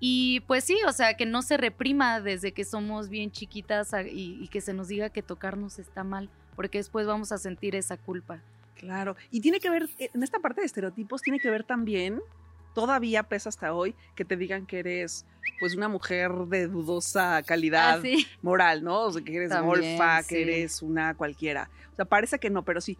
Y 0.00 0.40
pues 0.40 0.64
sí, 0.64 0.78
o 0.86 0.92
sea, 0.92 1.14
que 1.14 1.26
no 1.26 1.42
se 1.42 1.56
reprima 1.56 2.20
desde 2.20 2.52
que 2.52 2.64
somos 2.64 3.08
bien 3.08 3.30
chiquitas 3.30 3.92
y, 4.12 4.38
y 4.42 4.48
que 4.48 4.60
se 4.60 4.74
nos 4.74 4.88
diga 4.88 5.08
que 5.08 5.22
tocarnos 5.22 5.78
está 5.78 6.04
mal, 6.04 6.28
porque 6.56 6.78
después 6.78 7.06
vamos 7.06 7.32
a 7.32 7.38
sentir 7.38 7.74
esa 7.76 7.96
culpa. 7.96 8.40
Claro, 8.76 9.16
y 9.30 9.40
tiene 9.40 9.60
que 9.60 9.70
ver, 9.70 9.88
eh, 9.98 10.10
en 10.12 10.22
esta 10.22 10.38
parte 10.40 10.60
de 10.60 10.66
estereotipos, 10.66 11.22
tiene 11.22 11.38
que 11.38 11.48
ver 11.50 11.64
también, 11.64 12.20
todavía 12.74 13.22
pesa 13.22 13.48
hasta 13.48 13.72
hoy, 13.72 13.94
que 14.14 14.24
te 14.24 14.36
digan 14.36 14.66
que 14.66 14.80
eres 14.80 15.24
pues 15.60 15.74
una 15.76 15.88
mujer 15.88 16.32
de 16.48 16.66
dudosa 16.66 17.42
calidad 17.44 17.98
Ah, 17.98 18.02
sí. 18.02 18.26
moral, 18.42 18.82
¿no? 18.82 19.02
O 19.02 19.12
sea, 19.12 19.22
que 19.22 19.36
eres 19.36 19.50
También, 19.50 19.96
golfa, 19.96 20.22
sí. 20.22 20.28
que 20.28 20.42
eres 20.42 20.82
una 20.82 21.14
cualquiera. 21.14 21.70
O 21.92 21.96
sea, 21.96 22.04
parece 22.04 22.38
que 22.38 22.50
no, 22.50 22.64
pero 22.64 22.80
sí. 22.80 22.98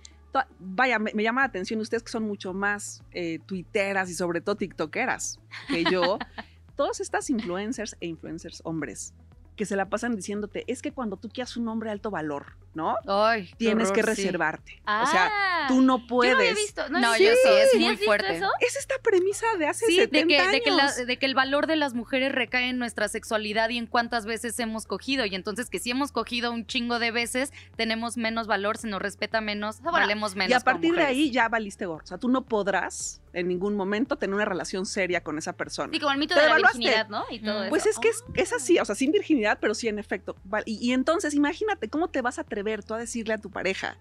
Vaya, 0.58 0.98
me, 0.98 1.12
me 1.14 1.22
llama 1.22 1.42
la 1.42 1.46
atención 1.48 1.80
ustedes 1.80 2.02
que 2.02 2.10
son 2.10 2.24
mucho 2.24 2.52
más 2.52 3.02
eh, 3.12 3.38
tuiteras 3.46 4.10
y 4.10 4.14
sobre 4.14 4.40
todo 4.40 4.56
tiktokeras 4.56 5.38
que 5.68 5.84
yo. 5.84 6.18
Todas 6.76 6.98
estas 7.00 7.30
influencers 7.30 7.96
e 8.00 8.06
influencers 8.06 8.60
hombres 8.64 9.14
que 9.56 9.64
se 9.64 9.76
la 9.76 9.88
pasan 9.88 10.16
diciéndote, 10.16 10.64
es 10.66 10.82
que 10.82 10.90
cuando 10.92 11.16
tú 11.16 11.28
quieras 11.28 11.56
un 11.56 11.68
hombre 11.68 11.88
de 11.88 11.92
alto 11.92 12.10
valor, 12.10 12.56
¿no? 12.74 12.96
Ay, 13.06 13.50
Tienes 13.56 13.90
que 13.92 14.00
sí. 14.02 14.06
reservarte. 14.06 14.80
Ah, 14.86 15.04
o 15.04 15.10
sea, 15.10 15.32
tú 15.68 15.80
no 15.80 15.98
Yo 16.00 16.06
puedes. 16.06 16.32
no 16.34 16.38
había 16.40 16.54
visto. 16.54 16.88
No, 16.88 17.00
No, 17.00 17.12
había 17.12 17.30
yo 17.30 17.36
sí, 17.42 17.48
es 17.48 17.70
¿Sí 17.72 17.78
muy 17.78 17.96
fuerte. 17.96 18.36
eso? 18.36 18.50
Es 18.60 18.76
esta 18.76 18.96
premisa 19.02 19.46
de 19.58 19.66
hace 19.66 19.86
Sí, 19.86 19.96
de 19.96 20.02
70 20.04 20.26
que, 20.28 20.38
años. 20.38 20.52
de, 20.52 20.60
que 20.62 20.70
la- 20.70 20.92
de 21.06 21.16
que 21.18 21.26
el 21.26 21.34
valor 21.34 21.66
de 21.66 21.76
las 21.76 21.94
mujeres 21.94 22.32
recae 22.32 22.68
en 22.68 22.78
nuestra 22.78 23.08
sexualidad 23.08 23.68
y 23.70 23.78
en 23.78 23.86
cuántas 23.86 24.26
veces 24.26 24.58
hemos 24.58 24.86
cogido. 24.86 25.24
Y 25.26 25.34
entonces 25.34 25.70
que 25.70 25.78
si 25.78 25.90
hemos 25.90 26.12
cogido 26.12 26.52
un 26.52 26.66
chingo 26.66 26.98
de 26.98 27.10
veces, 27.10 27.52
tenemos 27.76 28.16
menos 28.16 28.46
valor, 28.46 28.76
se 28.76 28.88
nos 28.88 29.00
respeta 29.00 29.40
menos, 29.40 29.80
bueno, 29.80 29.98
valemos 29.98 30.34
menos. 30.34 30.50
y 30.50 30.54
a 30.54 30.60
partir 30.60 30.94
de 30.94 31.04
ahí 31.04 31.30
ya 31.30 31.48
valiste 31.48 31.86
gorro. 31.86 32.04
O 32.04 32.06
sea, 32.06 32.18
tú 32.18 32.28
no 32.28 32.42
podrás 32.44 33.20
en 33.32 33.48
ningún 33.48 33.74
momento 33.74 34.16
tener 34.16 34.34
una 34.34 34.44
relación 34.44 34.86
seria 34.86 35.22
con 35.22 35.38
esa 35.38 35.52
persona. 35.54 35.90
Sí, 35.92 35.98
como 35.98 36.12
el 36.12 36.18
mito 36.18 36.34
de 36.36 36.48
la 36.48 36.56
virginidad, 36.56 37.08
¿no? 37.08 37.24
Y 37.30 37.40
todo 37.40 37.58
Mm. 37.58 37.62
eso. 37.62 37.70
Pues 37.70 37.86
es 37.86 37.98
que 37.98 38.08
es, 38.08 38.24
es 38.34 38.52
así, 38.52 38.78
o 38.78 38.84
sea, 38.84 38.94
sin 38.94 39.10
virginidad, 39.10 39.58
pero 39.60 39.74
sí 39.74 39.88
en 39.88 39.98
efecto. 39.98 40.36
Y, 40.66 40.78
y 40.88 40.92
entonces, 40.92 41.34
imagínate, 41.34 41.88
¿cómo 41.88 42.08
te 42.08 42.20
vas 42.22 42.38
a 42.38 42.42
atrever 42.42 42.63
tú 42.82 42.94
a 42.94 42.98
decirle 42.98 43.34
a 43.34 43.38
tu 43.38 43.50
pareja, 43.50 43.96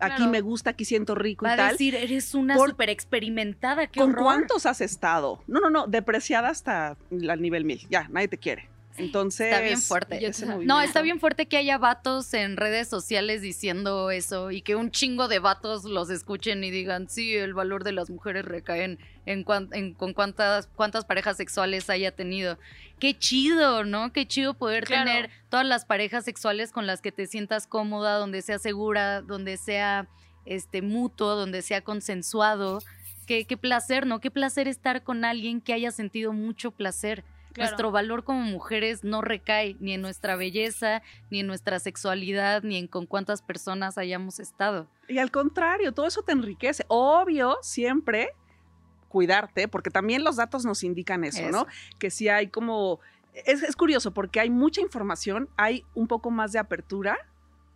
aquí 0.00 0.16
Claro. 0.16 0.30
me 0.30 0.40
gusta, 0.40 0.70
aquí 0.70 0.84
siento 0.84 1.14
rico 1.14 1.44
Va 1.44 1.50
y 1.50 1.54
a 1.54 1.56
tal? 1.56 1.70
decir, 1.72 1.94
eres 1.94 2.34
una 2.34 2.56
súper 2.56 2.90
experimentada, 2.90 3.86
qué 3.86 4.00
¿Con 4.00 4.10
horror. 4.10 4.22
cuántos 4.24 4.66
has 4.66 4.80
estado? 4.80 5.42
No, 5.46 5.60
no, 5.60 5.70
no, 5.70 5.86
depreciada 5.86 6.48
hasta 6.48 6.96
el 7.10 7.40
nivel 7.42 7.64
mil. 7.64 7.86
Ya, 7.90 8.08
nadie 8.08 8.28
te 8.28 8.38
quiere. 8.38 8.68
Entonces. 8.96 9.48
Está 9.52 9.60
bien 9.60 9.80
fuerte. 9.80 10.20
Yo- 10.20 10.28
ese 10.28 10.46
No, 10.46 10.80
está 10.80 11.02
bien 11.02 11.18
fuerte 11.18 11.46
que 11.46 11.56
haya 11.56 11.78
vatos 11.78 12.32
en 12.34 12.56
redes 12.56 12.88
sociales 12.88 13.42
diciendo 13.42 14.10
eso 14.10 14.50
y 14.50 14.62
que 14.62 14.76
un 14.76 14.90
chingo 14.90 15.26
de 15.28 15.40
vatos 15.40 15.84
los 15.84 16.10
escuchen 16.10 16.62
y 16.62 16.70
digan, 16.70 17.08
sí, 17.08 17.34
el 17.34 17.54
valor 17.54 17.82
de 17.84 17.92
las 17.92 18.08
mujeres 18.10 18.44
recae 18.44 18.84
en, 18.84 18.98
en, 19.26 19.42
cuan- 19.44 19.68
en- 19.72 19.94
con 19.94 20.12
cuántas, 20.14 20.68
cuántas 20.76 21.04
parejas 21.04 21.36
sexuales 21.36 21.90
haya 21.90 22.12
tenido. 22.12 22.58
Qué 23.00 23.18
chido, 23.18 23.82
¿no? 23.84 24.12
Qué 24.12 24.26
chido 24.26 24.54
poder 24.54 24.84
Claro. 24.84 25.04
tener 25.10 25.30
todas 25.48 25.66
las 25.66 25.84
parejas 25.84 26.24
sexuales 26.24 26.70
con 26.70 26.86
las 26.86 27.00
que 27.00 27.10
te 27.10 27.26
sientas 27.26 27.66
cómoda, 27.66 28.16
donde 28.18 28.42
sea 28.42 28.58
segura, 28.60 29.20
donde 29.22 29.56
sea 29.56 30.06
este 30.46 30.82
mutuo, 30.82 31.34
donde 31.34 31.62
sea 31.62 31.80
consensuado. 31.80 32.80
Qué, 33.26 33.46
qué 33.46 33.56
placer, 33.56 34.06
¿no? 34.06 34.20
Qué 34.20 34.30
placer 34.30 34.68
estar 34.68 35.02
con 35.02 35.24
alguien 35.24 35.60
que 35.60 35.72
haya 35.72 35.90
sentido 35.90 36.32
mucho 36.32 36.70
placer. 36.70 37.24
Claro. 37.54 37.70
Nuestro 37.70 37.92
valor 37.92 38.24
como 38.24 38.40
mujeres 38.40 39.04
no 39.04 39.22
recae 39.22 39.76
ni 39.78 39.94
en 39.94 40.02
nuestra 40.02 40.34
belleza, 40.34 41.02
ni 41.30 41.38
en 41.38 41.46
nuestra 41.46 41.78
sexualidad, 41.78 42.64
ni 42.64 42.76
en 42.76 42.88
con 42.88 43.06
cuántas 43.06 43.42
personas 43.42 43.96
hayamos 43.96 44.40
estado. 44.40 44.88
Y 45.08 45.18
al 45.18 45.30
contrario, 45.30 45.92
todo 45.92 46.06
eso 46.06 46.22
te 46.22 46.32
enriquece. 46.32 46.84
Obvio, 46.88 47.56
siempre 47.62 48.32
cuidarte, 49.08 49.68
porque 49.68 49.90
también 49.90 50.24
los 50.24 50.34
datos 50.34 50.64
nos 50.64 50.82
indican 50.82 51.22
eso, 51.22 51.48
¿no? 51.48 51.68
Que 52.00 52.10
si 52.10 52.28
hay 52.28 52.48
como... 52.48 52.98
Es, 53.32 53.62
es 53.62 53.76
curioso 53.76 54.12
porque 54.12 54.40
hay 54.40 54.50
mucha 54.50 54.80
información, 54.80 55.48
hay 55.56 55.84
un 55.94 56.08
poco 56.08 56.32
más 56.32 56.50
de 56.50 56.58
apertura, 56.58 57.16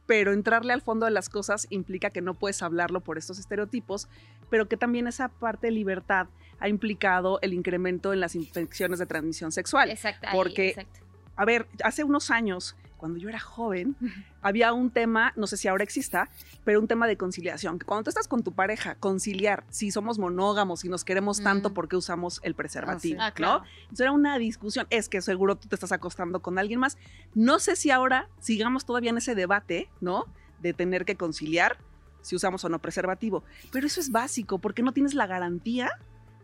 pero 0.07 0.33
entrarle 0.33 0.73
al 0.73 0.83
fondo 0.83 1.07
de 1.07 1.13
las 1.13 1.29
cosas 1.29 1.69
implica 1.71 2.11
que 2.11 2.23
no 2.23 2.35
puedes 2.35 2.63
hablarlo 2.63 3.01
por 3.01 3.19
estos 3.19 3.39
estereotipos, 3.39 4.09
pero 4.51 4.67
que 4.67 4.77
también 4.77 5.07
esa 5.07 5.29
parte 5.29 5.69
de 5.69 5.73
libertad 5.73 6.27
ha 6.61 6.69
implicado 6.69 7.39
el 7.43 7.53
incremento 7.55 8.13
en 8.13 8.21
las 8.21 8.35
infecciones 8.35 8.99
de 8.99 9.07
transmisión 9.07 9.53
sexual. 9.53 9.91
Exacto. 9.91 10.29
porque- 10.33 10.69
exacto. 10.71 11.01
A 11.37 11.45
ver, 11.45 11.69
hace 11.85 12.03
unos 12.03 12.33
años, 12.33 12.75
cuando 12.97 13.17
yo 13.21 13.29
era 13.29 13.39
joven, 13.39 13.95
había 14.43 14.73
un 14.73 14.91
tema, 14.91 15.33
no 15.37 15.47
sé 15.47 15.57
si 15.57 15.69
ahora 15.69 15.85
exista, 15.85 16.29
pero 16.65 16.81
un 16.81 16.89
tema 16.89 17.07
de 17.07 17.17
conciliación. 17.17 17.79
Que 17.79 17.87
cuando 17.87 18.03
tú 18.03 18.11
estás 18.11 18.27
con 18.27 18.43
tu 18.43 18.51
pareja, 18.55 18.97
conciliar 18.97 19.63
si 19.71 19.93
somos 19.93 20.19
monógamos, 20.19 20.81
si 20.81 20.89
nos 20.89 21.05
queremos 21.05 21.41
tanto. 21.41 21.73
¿por 21.73 21.89
qué 21.89 21.95
usamos 21.95 22.41
el 22.43 22.55
preservativo? 22.57 23.21
Ah, 23.23 23.31
claro. 23.31 23.61
¿no? 23.61 23.65
Entonces 23.83 24.01
era 24.01 24.11
una 24.11 24.37
discusión. 24.37 24.89
Es 24.91 25.09
que 25.09 25.23
seguro 25.23 25.55
tú 25.55 25.69
te 25.69 25.77
estás 25.77 25.93
acostando 25.93 26.43
con 26.43 26.59
alguien 26.59 26.81
más. 26.81 26.99
No 27.37 27.61
sé 27.61 27.77
si 27.77 27.93
ahora 27.93 28.29
sigamos 28.41 28.85
todavía 28.85 29.11
en 29.11 29.19
ese 29.19 29.37
debate, 29.37 29.89
¿no? 30.01 30.25
De 30.61 30.73
tener 30.73 31.05
que 31.05 31.15
conciliar 31.15 31.79
si 32.21 32.35
usamos 32.35 32.65
o 32.65 32.69
no 32.69 32.81
preservativo. 32.81 33.45
Pero 33.71 33.87
eso 33.87 34.01
es 34.01 34.11
básico, 34.11 34.59
porque 34.59 34.83
no 34.83 34.91
tienes 34.93 35.15
la 35.15 35.29
garantía 35.29 35.93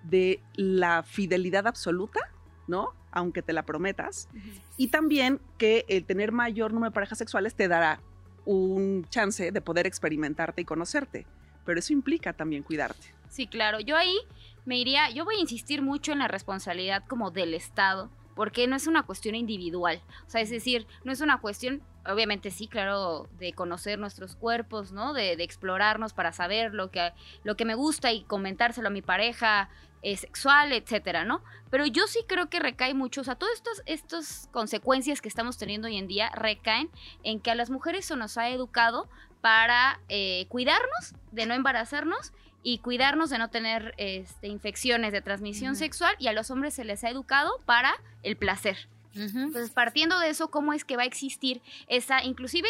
de 0.05 0.41
la 0.55 1.03
fidelidad 1.03 1.67
absoluta, 1.67 2.21
¿no? 2.67 2.91
Aunque 3.11 3.43
te 3.43 3.53
la 3.53 3.65
prometas. 3.65 4.29
Y 4.77 4.89
también 4.89 5.41
que 5.59 5.85
el 5.89 6.05
tener 6.05 6.33
mayor 6.33 6.73
número 6.73 6.91
de 6.91 6.95
parejas 6.95 7.19
sexuales 7.19 7.55
te 7.55 7.69
dará 7.69 8.01
un 8.45 9.05
chance 9.09 9.51
de 9.51 9.61
poder 9.61 9.87
experimentarte 9.87 10.63
y 10.63 10.65
conocerte. 10.65 11.27
Pero 11.65 11.79
eso 11.79 11.93
implica 11.93 12.33
también 12.33 12.63
cuidarte. 12.63 13.15
Sí, 13.31 13.47
claro. 13.47 13.81
Yo 13.81 13.97
ahí 13.97 14.17
me 14.65 14.79
iría, 14.79 15.11
yo 15.11 15.25
voy 15.25 15.37
a 15.37 15.41
insistir 15.41 15.83
mucho 15.83 16.13
en 16.13 16.19
la 16.19 16.29
responsabilidad 16.29 17.05
como 17.09 17.31
del 17.31 17.55
Estado, 17.55 18.11
porque 18.35 18.67
no 18.67 18.77
es 18.77 18.87
una 18.87 19.05
cuestión 19.05 19.35
individual. 19.35 20.03
O 20.27 20.31
sea, 20.31 20.41
es 20.41 20.51
decir, 20.51 20.87
no 21.05 21.13
es 21.13 21.21
una 21.21 21.39
cuestión, 21.41 21.83
obviamente 22.07 22.51
sí, 22.51 22.69
claro, 22.69 23.29
de 23.39 23.53
conocer 23.53 23.99
nuestros 23.99 24.37
cuerpos, 24.37 24.93
¿no? 24.93 25.13
De, 25.13 25.37
de 25.37 25.45
explorarnos 25.45 26.13
para 26.13 26.33
saber 26.33 26.75
lo 26.75 26.91
que, 26.91 27.13
lo 27.43 27.57
que 27.57 27.65
me 27.65 27.75
gusta 27.75 28.13
y 28.13 28.23
comentárselo 28.25 28.89
a 28.89 28.91
mi 28.91 29.03
pareja 29.03 29.69
eh, 30.05 30.19
sexual, 30.19 30.75
etcétera, 30.75 31.25
¿no? 31.25 31.43
Pero 31.71 31.87
yo 31.87 32.07
sí 32.07 32.21
creo 32.29 32.51
que 32.51 32.61
recae 32.61 32.93
mucho, 32.93 33.23
o 33.23 33.25
sea, 33.25 33.37
todas 33.37 33.55
estas, 33.55 33.83
estas 33.87 34.51
consecuencias 34.53 35.23
que 35.23 35.31
estamos 35.31 35.57
teniendo 35.57 35.89
hoy 35.89 35.97
en 35.97 36.07
día 36.07 36.29
recaen 36.35 36.91
en 37.23 37.41
que 37.41 37.51
a 37.51 37.55
las 37.55 37.71
mujeres 37.71 38.05
se 38.05 38.15
nos 38.15 38.37
ha 38.37 38.51
educado 38.51 39.09
para 39.41 40.01
eh, 40.11 40.45
cuidarnos, 40.51 41.15
de 41.33 41.47
no 41.47 41.55
embarazarnos 41.55 42.35
y 42.63 42.81
cuidarnos 42.81 43.31
de 43.31 43.39
no 43.39 43.49
tener 43.49 43.95
este, 43.97 44.49
infecciones 44.49 45.13
de 45.13 45.23
transmisión 45.23 45.75
sexual 45.75 46.15
y 46.19 46.29
a 46.29 46.35
los 46.35 46.51
hombres 46.51 46.75
se 46.75 46.85
les 46.85 47.03
ha 47.03 47.09
educado 47.09 47.63
para 47.65 47.95
el 48.23 48.37
placer. 48.37 48.89
Entonces, 49.15 49.71
partiendo 49.71 50.19
de 50.19 50.31
eso, 50.31 50.51
¿cómo 50.51 50.73
es 50.73 50.85
que 50.85 50.97
va 50.97 51.03
a 51.03 51.07
existir 51.07 51.63
esa, 51.87 52.25
inclusive, 52.25 52.69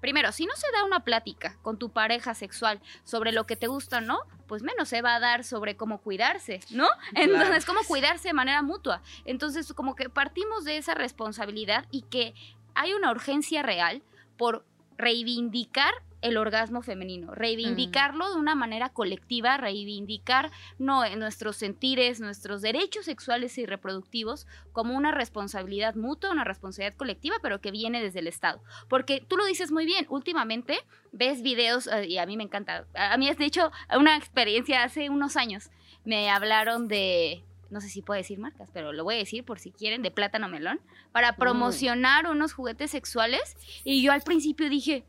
primero, 0.00 0.32
si 0.32 0.46
no 0.46 0.54
se 0.56 0.66
da 0.72 0.84
una 0.84 1.00
plática 1.00 1.56
con 1.62 1.78
tu 1.78 1.90
pareja 1.90 2.34
sexual 2.34 2.80
sobre 3.04 3.32
lo 3.32 3.46
que 3.46 3.56
te 3.56 3.66
gusta, 3.66 4.00
¿no? 4.00 4.18
Pues 4.46 4.62
menos 4.62 4.88
se 4.88 5.02
va 5.02 5.14
a 5.14 5.20
dar 5.20 5.44
sobre 5.44 5.76
cómo 5.76 5.98
cuidarse, 5.98 6.60
¿no? 6.70 6.88
Entonces, 7.14 7.64
cómo 7.64 7.80
cuidarse 7.86 8.28
de 8.28 8.34
manera 8.34 8.62
mutua. 8.62 9.02
Entonces, 9.24 9.72
como 9.72 9.94
que 9.94 10.10
partimos 10.10 10.64
de 10.64 10.78
esa 10.78 10.94
responsabilidad 10.94 11.86
y 11.90 12.02
que 12.02 12.34
hay 12.74 12.92
una 12.92 13.10
urgencia 13.10 13.62
real 13.62 14.02
por 14.36 14.64
reivindicar 14.96 15.92
el 16.24 16.38
orgasmo 16.38 16.80
femenino, 16.80 17.34
reivindicarlo 17.34 18.32
de 18.32 18.40
una 18.40 18.54
manera 18.54 18.88
colectiva, 18.88 19.58
reivindicar 19.58 20.50
no, 20.78 21.04
eh, 21.04 21.16
nuestros 21.16 21.56
sentires, 21.56 22.18
nuestros 22.18 22.62
derechos 22.62 23.04
sexuales 23.04 23.58
y 23.58 23.66
reproductivos 23.66 24.46
como 24.72 24.96
una 24.96 25.12
responsabilidad 25.12 25.96
mutua, 25.96 26.30
una 26.30 26.44
responsabilidad 26.44 26.96
colectiva, 26.96 27.36
pero 27.42 27.60
que 27.60 27.70
viene 27.70 28.02
desde 28.02 28.20
el 28.20 28.26
Estado. 28.26 28.62
Porque 28.88 29.20
tú 29.20 29.36
lo 29.36 29.44
dices 29.44 29.70
muy 29.70 29.84
bien, 29.84 30.06
últimamente 30.08 30.78
ves 31.12 31.42
videos, 31.42 31.88
eh, 31.88 32.06
y 32.06 32.16
a 32.16 32.24
mí 32.24 32.38
me 32.38 32.44
encanta, 32.44 32.86
a 32.94 33.18
mí 33.18 33.28
es 33.28 33.36
de 33.36 33.44
hecho 33.44 33.70
una 33.94 34.16
experiencia 34.16 34.82
hace 34.82 35.10
unos 35.10 35.36
años, 35.36 35.70
me 36.04 36.30
hablaron 36.30 36.88
de... 36.88 37.44
No 37.70 37.80
sé 37.80 37.88
si 37.88 38.02
puedo 38.02 38.18
decir 38.18 38.38
marcas, 38.38 38.70
pero 38.72 38.92
lo 38.92 39.04
voy 39.04 39.16
a 39.16 39.18
decir 39.18 39.44
por 39.44 39.58
si 39.58 39.72
quieren, 39.72 40.02
de 40.02 40.12
plátano 40.12 40.48
melón, 40.48 40.80
para 41.12 41.34
promocionar 41.36 42.28
unos 42.28 42.52
juguetes 42.52 42.92
sexuales. 42.92 43.56
Y 43.82 44.00
yo 44.00 44.12
al 44.12 44.22
principio 44.22 44.68
dije, 44.68 45.04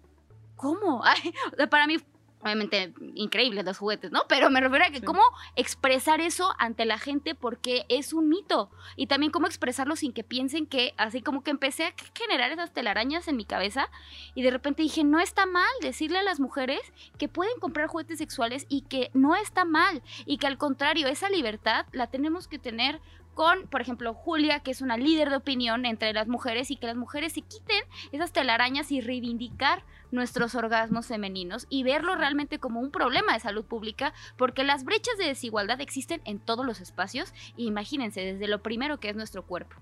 ¿cómo? 0.56 1.04
Ay, 1.06 1.34
o 1.52 1.56
sea, 1.56 1.68
para 1.70 1.88
mí 1.88 1.98
obviamente 2.42 2.94
increíbles 3.16 3.66
los 3.66 3.80
juguetes, 3.80 4.12
¿no? 4.12 4.22
Pero 4.30 4.52
me 4.52 4.62
refiero 4.62 4.86
a 4.86 4.90
que 4.92 5.00
Sí. 5.00 5.06
cómo 5.06 5.24
expresar 5.56 6.22
eso 6.22 6.54
ante 6.60 6.86
la 6.86 7.00
gente 7.00 7.34
porque 7.34 7.88
es 7.90 8.14
un 8.14 8.30
mito 8.30 8.70
y 8.96 9.08
también 9.08 9.32
cómo 9.32 9.48
expresarlo 9.48 9.96
sin 9.96 10.14
que 10.14 10.24
piensen 10.24 10.68
que 10.68 10.94
así 10.98 11.24
como 11.24 11.42
que 11.42 11.50
empecé 11.50 11.86
a 11.86 11.94
generar 12.14 12.52
esas 12.52 12.72
telarañas 12.72 13.28
en 13.28 13.36
mi 13.36 13.46
cabeza 13.46 13.90
y 14.36 14.44
de 14.44 14.52
repente 14.52 14.84
dije, 14.84 15.04
no 15.04 15.20
está 15.20 15.48
mal 15.48 15.72
decirle 15.82 16.20
a 16.20 16.24
las 16.24 16.40
mujeres 16.40 16.82
que 17.18 17.28
pueden 17.28 17.60
comprar 17.60 17.88
juguetes 17.88 18.20
sexuales 18.20 18.68
y 18.70 18.82
que 18.82 19.10
no 19.16 19.36
está 19.36 19.66
mal 19.66 20.04
y 20.28 20.38
que 20.38 20.46
al 20.46 20.60
contrario, 20.60 21.08
esa 21.08 21.30
libertad 21.30 21.88
la 21.94 22.06
tenemos 22.12 22.48
que 22.48 22.60
tener 22.60 23.02
con, 23.34 23.68
por 23.68 23.82
ejemplo, 23.82 24.14
Julia, 24.14 24.60
que 24.62 24.70
es 24.72 24.82
una 24.82 24.98
líder 24.98 25.32
de 25.32 25.38
opinión 25.38 25.86
entre 25.88 26.14
las 26.14 26.28
mujeres 26.28 26.70
y 26.70 26.76
que 26.78 26.86
las 26.88 26.96
mujeres 26.96 27.34
se 27.34 27.42
quiten 27.42 27.84
esas 28.12 28.32
telarañas 28.32 28.92
y 28.92 29.02
reivindicar 29.02 29.84
nuestros 30.12 30.56
orgasmos 30.56 31.08
femeninos 31.08 31.68
y 31.70 31.84
verlo 31.84 32.16
realmente 32.16 32.60
como 32.60 32.80
un 32.80 32.92
problema 32.92 33.34
de 33.34 33.40
salud 33.40 33.66
pública, 33.66 34.14
porque 34.38 34.64
las 34.64 34.84
brechas 34.84 35.18
de 35.18 35.26
desigualdad 35.26 35.82
existen 35.82 36.22
en 36.26 36.40
todos 36.40 36.66
los 36.66 36.82
espacios 36.82 37.34
y 37.56 37.68
imagínense 37.68 38.22
desde 38.22 38.48
lo 38.48 38.62
primero 38.62 39.00
que 39.00 39.10
es 39.10 39.16
nuestro 39.16 39.46
cuerpo. 39.46 39.76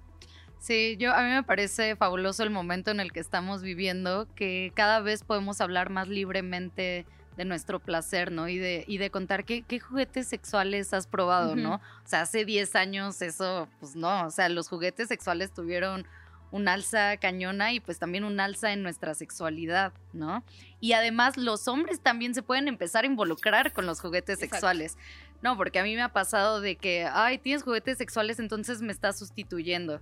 Sí, 0.60 0.96
yo 0.98 1.14
a 1.14 1.22
mí 1.24 1.30
me 1.30 1.44
parece 1.44 1.98
fabuloso 1.98 2.42
el 2.42 2.50
momento 2.50 2.92
en 2.92 3.02
el 3.02 3.12
que 3.12 3.20
estamos 3.20 3.62
viviendo, 3.62 4.28
que 4.34 4.72
cada 4.76 5.02
vez 5.02 5.24
podemos 5.24 5.60
hablar 5.60 5.90
más 5.90 6.08
libremente 6.08 7.06
de 7.36 7.46
nuestro 7.46 7.80
placer, 7.80 8.32
¿no? 8.32 8.48
Y 8.48 8.58
de, 8.58 8.86
y 8.88 8.98
de 8.98 9.10
contar 9.10 9.44
qué, 9.44 9.64
qué 9.64 9.80
juguetes 9.80 10.28
sexuales 10.28 10.94
has 10.94 11.08
probado. 11.08 11.56
¿no? 11.56 11.76
O 11.76 12.08
sea, 12.08 12.22
hace 12.22 12.46
10 12.46 12.76
años 12.76 13.22
eso, 13.22 13.68
pues 13.80 13.96
no, 13.96 14.26
o 14.26 14.32
sea, 14.32 14.50
los 14.50 14.70
juguetes 14.70 15.08
sexuales 15.08 15.52
tuvieron 15.52 16.06
un 16.54 16.68
alza 16.68 17.18
cañona 17.18 17.74
y 17.74 17.80
pues 17.80 17.98
también 17.98 18.24
un 18.24 18.40
alza 18.40 18.72
en 18.74 18.84
nuestra 18.84 19.16
sexualidad, 19.16 19.92
¿no? 20.14 20.44
Y 20.80 20.94
además 20.94 21.36
los 21.36 21.68
hombres 21.68 22.00
también 22.00 22.36
se 22.36 22.44
pueden 22.44 22.68
empezar 22.68 23.06
a 23.06 23.08
involucrar 23.08 23.74
con 23.74 23.88
los 23.88 24.00
juguetes 24.00 24.36
Exacto. 24.36 24.56
sexuales. 24.56 24.98
No, 25.42 25.58
porque 25.58 25.80
a 25.80 25.84
mí 25.84 25.96
me 25.96 26.04
ha 26.04 26.10
pasado 26.10 26.62
de 26.62 26.76
que, 26.76 27.08
ay, 27.12 27.40
tienes 27.40 27.64
juguetes 27.64 27.98
sexuales, 27.98 28.38
entonces 28.40 28.82
me 28.84 28.92
estás 28.94 29.18
sustituyendo. 29.18 30.00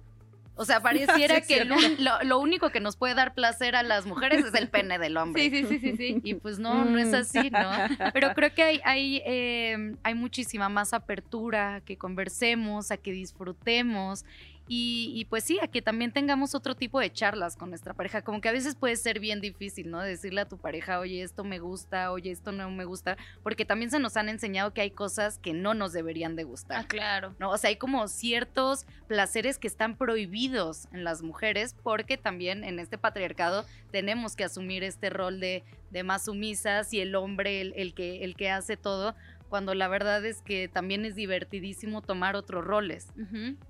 O 0.55 0.65
sea, 0.65 0.81
pareciera 0.83 1.39
Sí, 1.41 1.47
que 1.47 1.65
lo, 1.65 2.39
único 2.39 2.69
que 2.69 2.81
nos 2.81 2.97
puede 2.97 3.15
dar 3.15 3.33
placer 3.33 3.77
a 3.77 3.81
las 3.81 4.05
mujeres 4.05 4.43
es 4.43 4.53
el 4.53 4.67
pene 4.67 4.99
del 4.99 5.15
hombre. 5.15 5.49
sí, 5.49 5.65
sí, 5.65 5.79
sí, 5.79 5.95
sí. 5.95 6.19
Y 6.21 6.33
pues 6.33 6.59
no, 6.59 6.83
no 6.83 6.99
es 6.99 7.07
Mm. 7.11 7.15
así, 7.15 7.49
¿no? 7.49 7.71
Pero 8.13 8.33
creo 8.33 8.53
que 8.53 8.61
hay, 8.63 8.81
hay, 8.83 9.21
eh, 9.25 9.95
hay 10.03 10.13
muchísima 10.15 10.67
más 10.67 10.93
apertura, 10.93 11.75
a 11.75 11.81
que 11.81 11.95
conversemos, 11.97 12.91
a 12.91 12.97
que 12.97 13.13
disfrutemos 13.13 14.25
y, 14.73 15.11
y, 15.17 15.25
pues 15.25 15.43
sí, 15.43 15.59
a 15.61 15.67
que 15.67 15.81
también 15.81 16.13
tengamos 16.13 16.55
otro 16.55 16.75
tipo 16.75 17.01
de 17.01 17.11
charlas 17.11 17.57
con 17.57 17.71
nuestra 17.71 17.93
pareja. 17.93 18.21
Como 18.21 18.39
que 18.39 18.47
a 18.47 18.53
veces 18.53 18.75
puede 18.75 18.95
ser 18.95 19.19
bien 19.19 19.41
difícil, 19.41 19.91
¿no? 19.91 19.99
Decirle 19.99 20.39
a 20.39 20.47
tu 20.47 20.57
pareja, 20.57 21.01
oye, 21.01 21.23
esto 21.23 21.43
me 21.43 21.59
gusta, 21.59 22.09
oye, 22.13 22.31
esto 22.31 22.53
no 22.53 22.71
me 22.71 22.85
gusta, 22.85 23.17
porque 23.43 23.65
también 23.65 23.91
se 23.91 23.99
nos 23.99 24.15
han 24.15 24.29
enseñado 24.29 24.73
que 24.73 24.79
hay 24.79 24.91
cosas 24.91 25.39
que 25.39 25.51
no 25.51 25.73
nos 25.73 25.91
deberían 25.91 26.37
de 26.37 26.45
gustar. 26.45 26.79
Ah, 26.79 26.87
claro. 26.87 27.35
¿no? 27.37 27.49
O 27.51 27.57
sea, 27.57 27.67
hay 27.67 27.75
como 27.75 28.07
ciertos 28.07 28.85
placeres 29.09 29.57
que 29.57 29.67
están 29.67 29.97
prohibidos 29.97 30.87
en 30.93 31.03
las 31.03 31.21
mujeres 31.21 31.75
porque 31.83 32.15
también 32.15 32.63
en 32.63 32.79
este 32.79 32.97
patriarcado 32.97 33.65
tenemos 33.91 34.37
que 34.37 34.45
asumir 34.45 34.85
este 34.85 35.09
rol 35.09 35.41
de, 35.41 35.65
de 35.89 36.03
más 36.03 36.23
sumisas 36.23 36.93
y 36.93 37.01
el 37.01 37.15
hombre 37.15 37.59
el, 37.59 37.73
el 37.75 37.93
que, 37.93 38.23
el 38.23 38.37
que 38.37 38.49
hace 38.49 38.77
todo, 38.77 39.15
cuando 39.51 39.75
la 39.75 39.89
verdad 39.89 40.23
es 40.25 40.41
que 40.41 40.69
también 40.69 41.03
es 41.03 41.13
divertidísimo 41.13 42.01
tomar 42.01 42.37
otros 42.37 42.63
roles. 42.63 43.09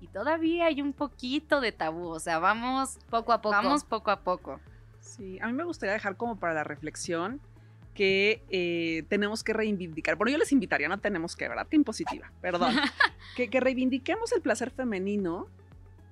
Y 0.00 0.06
todavía 0.06 0.66
hay 0.66 0.80
un 0.80 0.92
poquito 0.92 1.60
de 1.60 1.72
tabú, 1.72 2.06
o 2.06 2.20
sea, 2.20 2.38
vamos 2.38 3.00
Poco 3.10 3.32
a 3.32 3.42
poco. 3.42 3.56
Vamos 3.56 3.82
poco 3.82 4.12
a 4.12 4.20
poco. 4.20 4.60
Sí, 5.00 5.40
a 5.40 5.48
mí 5.48 5.52
me 5.54 5.64
gustaría 5.64 5.92
dejar 5.92 6.16
como 6.16 6.36
para 6.36 6.54
la 6.54 6.62
reflexión 6.62 7.40
que 7.94 8.44
eh, 8.48 9.02
tenemos 9.08 9.42
que 9.42 9.54
reivindicar. 9.54 10.14
Bueno, 10.14 10.30
yo 10.30 10.38
les 10.38 10.52
invitaría, 10.52 10.88
no 10.88 11.00
tenemos 11.00 11.34
que, 11.34 11.48
¿verdad? 11.48 11.66
Impositiva, 11.72 12.30
perdón. 12.40 12.76
que, 13.36 13.50
que 13.50 13.58
reivindiquemos 13.58 14.30
el 14.30 14.40
placer 14.40 14.70
femenino 14.70 15.48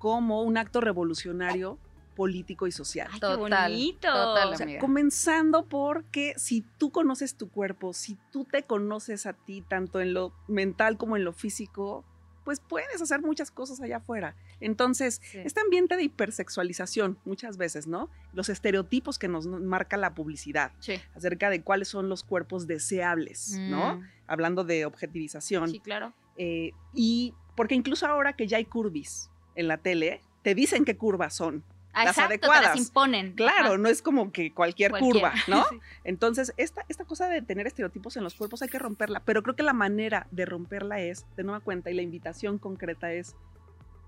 como 0.01 0.43
un 0.43 0.59
acto 0.59 0.81
revolucionario 0.81 1.79
político 2.21 2.67
y 2.67 2.73
social. 2.73 3.09
Ay, 3.11 3.19
Total, 3.19 3.37
qué 3.37 3.73
bonito. 3.73 4.09
total, 4.13 4.53
O 4.53 4.57
sea, 4.57 4.65
amiga. 4.65 4.79
comenzando 4.81 5.65
porque 5.65 6.35
si 6.37 6.67
tú 6.77 6.91
conoces 6.93 7.35
tu 7.35 7.49
cuerpo, 7.49 7.95
si 7.95 8.19
tú 8.31 8.45
te 8.45 8.63
conoces 8.65 9.25
a 9.25 9.33
ti, 9.33 9.63
tanto 9.67 10.01
en 10.01 10.13
lo 10.13 10.35
mental 10.47 10.99
como 10.99 11.17
en 11.17 11.25
lo 11.25 11.33
físico, 11.33 12.05
pues 12.45 12.61
puedes 12.61 13.01
hacer 13.01 13.23
muchas 13.23 13.51
cosas 13.51 13.81
allá 13.81 13.97
afuera. 13.99 14.35
Entonces, 14.61 15.21
Sí. 15.25 15.39
este 15.39 15.61
ambiente 15.63 15.97
de 15.97 16.03
hipersexualización, 16.03 17.19
muchas 17.25 17.57
veces, 17.57 17.87
¿no? 17.87 18.11
Los 18.35 18.51
estereotipos 18.51 19.19
que 19.19 19.29
nos 19.29 19.47
marca 19.47 19.97
la 19.97 20.15
publicidad 20.15 20.73
Sí, 20.81 21.01
acerca 21.15 21.49
de 21.49 21.63
cuáles 21.63 21.89
son 21.89 22.11
los 22.11 22.23
cuerpos 22.23 22.67
deseables, 22.67 23.57
¿no? 23.59 23.97
Mm. 23.97 24.09
Hablando 24.27 24.65
de 24.65 24.85
objetivización. 24.85 25.71
sí, 25.71 25.81
claro. 25.81 26.13
Eh, 26.37 26.73
y 26.93 27.33
porque 27.57 27.75
incluso 27.75 28.07
ahora 28.07 28.35
que 28.35 28.47
ya 28.47 28.59
hay 28.59 28.67
curvis 28.67 29.31
en 29.55 29.69
la 29.69 29.79
tele, 29.79 30.21
te 30.43 30.55
dicen 30.55 30.85
qué 30.87 30.97
curvas 30.97 31.35
son. 31.35 31.63
Ah, 31.93 32.05
Las 32.05 32.17
Exacto, 32.17 32.29
te 32.29 32.35
adecuadas. 32.47 32.77
las 32.77 32.87
imponen. 32.87 33.33
Claro, 33.35 33.69
Ajá. 33.71 33.79
no 33.79 33.89
es 33.89 34.01
como 34.01 34.31
que 34.33 34.53
cualquier 34.55 34.91
Cualquiera. 34.93 35.33
curva, 35.33 35.35
¿no? 35.49 35.65
Sí. 35.69 35.81
Entonces, 36.05 36.55
esta, 36.57 36.85
esta 36.89 37.05
cosa 37.05 37.29
de 37.29 37.43
tener 37.43 37.67
estereotipos 37.67 38.17
en 38.17 38.23
los 38.25 38.35
cuerpos 38.35 38.63
hay 38.63 38.69
que 38.69 38.79
romperla, 38.79 39.21
pero 39.25 39.43
creo 39.43 39.57
que 39.57 39.63
la 39.65 39.73
manera 39.73 40.27
de 40.31 40.47
romperla 40.47 41.01
es, 41.01 41.27
de 41.37 41.43
nueva 41.43 41.61
cuenta, 41.61 41.91
y 41.91 41.95
la 41.95 42.03
invitación 42.03 42.59
concreta 42.59 43.13
es, 43.13 43.35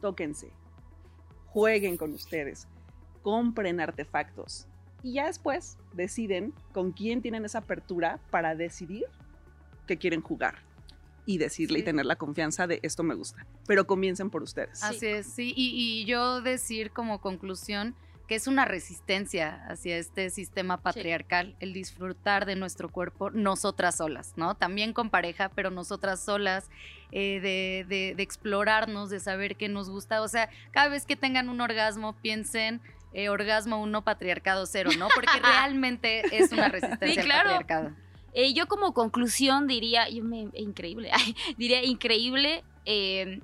tóquense, 0.00 0.52
jueguen 1.46 1.96
con 1.96 2.12
ustedes, 2.12 2.68
compren 3.22 3.80
artefactos 3.80 4.66
y 5.02 5.14
ya 5.14 5.26
después 5.26 5.78
deciden 5.92 6.54
con 6.72 6.92
quién 6.92 7.20
tienen 7.22 7.44
esa 7.44 7.58
apertura 7.58 8.20
para 8.30 8.54
decidir 8.54 9.04
que 9.86 9.98
quieren 9.98 10.22
jugar 10.22 10.56
y 11.26 11.38
decirle 11.38 11.78
y 11.80 11.82
tener 11.82 12.04
la 12.06 12.16
confianza 12.16 12.66
de 12.66 12.80
esto 12.82 13.02
me 13.02 13.14
gusta, 13.14 13.46
pero 13.66 13.86
comiencen 13.86 14.30
por 14.30 14.42
ustedes. 14.42 14.82
Así 14.82 15.06
es, 15.06 15.26
sí. 15.26 15.52
Y, 15.56 15.70
y 15.74 16.04
yo 16.04 16.40
decir 16.40 16.90
como 16.90 17.20
conclusión 17.20 17.94
que 18.28 18.36
es 18.36 18.46
una 18.46 18.64
resistencia 18.64 19.62
hacia 19.68 19.98
este 19.98 20.30
sistema 20.30 20.78
patriarcal, 20.80 21.54
el 21.60 21.72
disfrutar 21.74 22.46
de 22.46 22.56
nuestro 22.56 22.88
cuerpo 22.88 23.30
nosotras 23.30 23.96
solas, 23.96 24.32
¿no? 24.36 24.54
También 24.54 24.92
con 24.92 25.10
pareja, 25.10 25.50
pero 25.50 25.70
nosotras 25.70 26.24
solas, 26.24 26.70
eh, 27.10 27.40
de, 27.40 27.84
de- 27.88 28.14
de 28.16 28.22
explorarnos, 28.22 29.10
de 29.10 29.20
saber 29.20 29.56
qué 29.56 29.68
nos 29.68 29.90
gusta. 29.90 30.22
O 30.22 30.28
sea, 30.28 30.48
cada 30.70 30.88
vez 30.88 31.04
que 31.04 31.16
tengan 31.16 31.48
un 31.50 31.60
orgasmo, 31.60 32.14
piensen 32.22 32.80
eh, 33.12 33.28
orgasmo 33.28 33.82
uno, 33.82 34.02
patriarcado 34.02 34.64
cero, 34.66 34.90
¿no? 34.98 35.08
Porque 35.14 35.38
realmente 35.42 36.22
es 36.34 36.52
una 36.52 36.68
resistencia 36.68 37.22
claro. 37.22 37.50
al 37.50 37.56
patriarcado. 37.58 37.96
Eh, 38.34 38.54
yo 38.54 38.66
como 38.66 38.94
conclusión 38.94 39.66
diría, 39.66 40.08
yo 40.08 40.24
me, 40.24 40.48
increíble, 40.54 41.10
diría 41.58 41.84
increíble, 41.84 42.64
eh, 42.84 43.40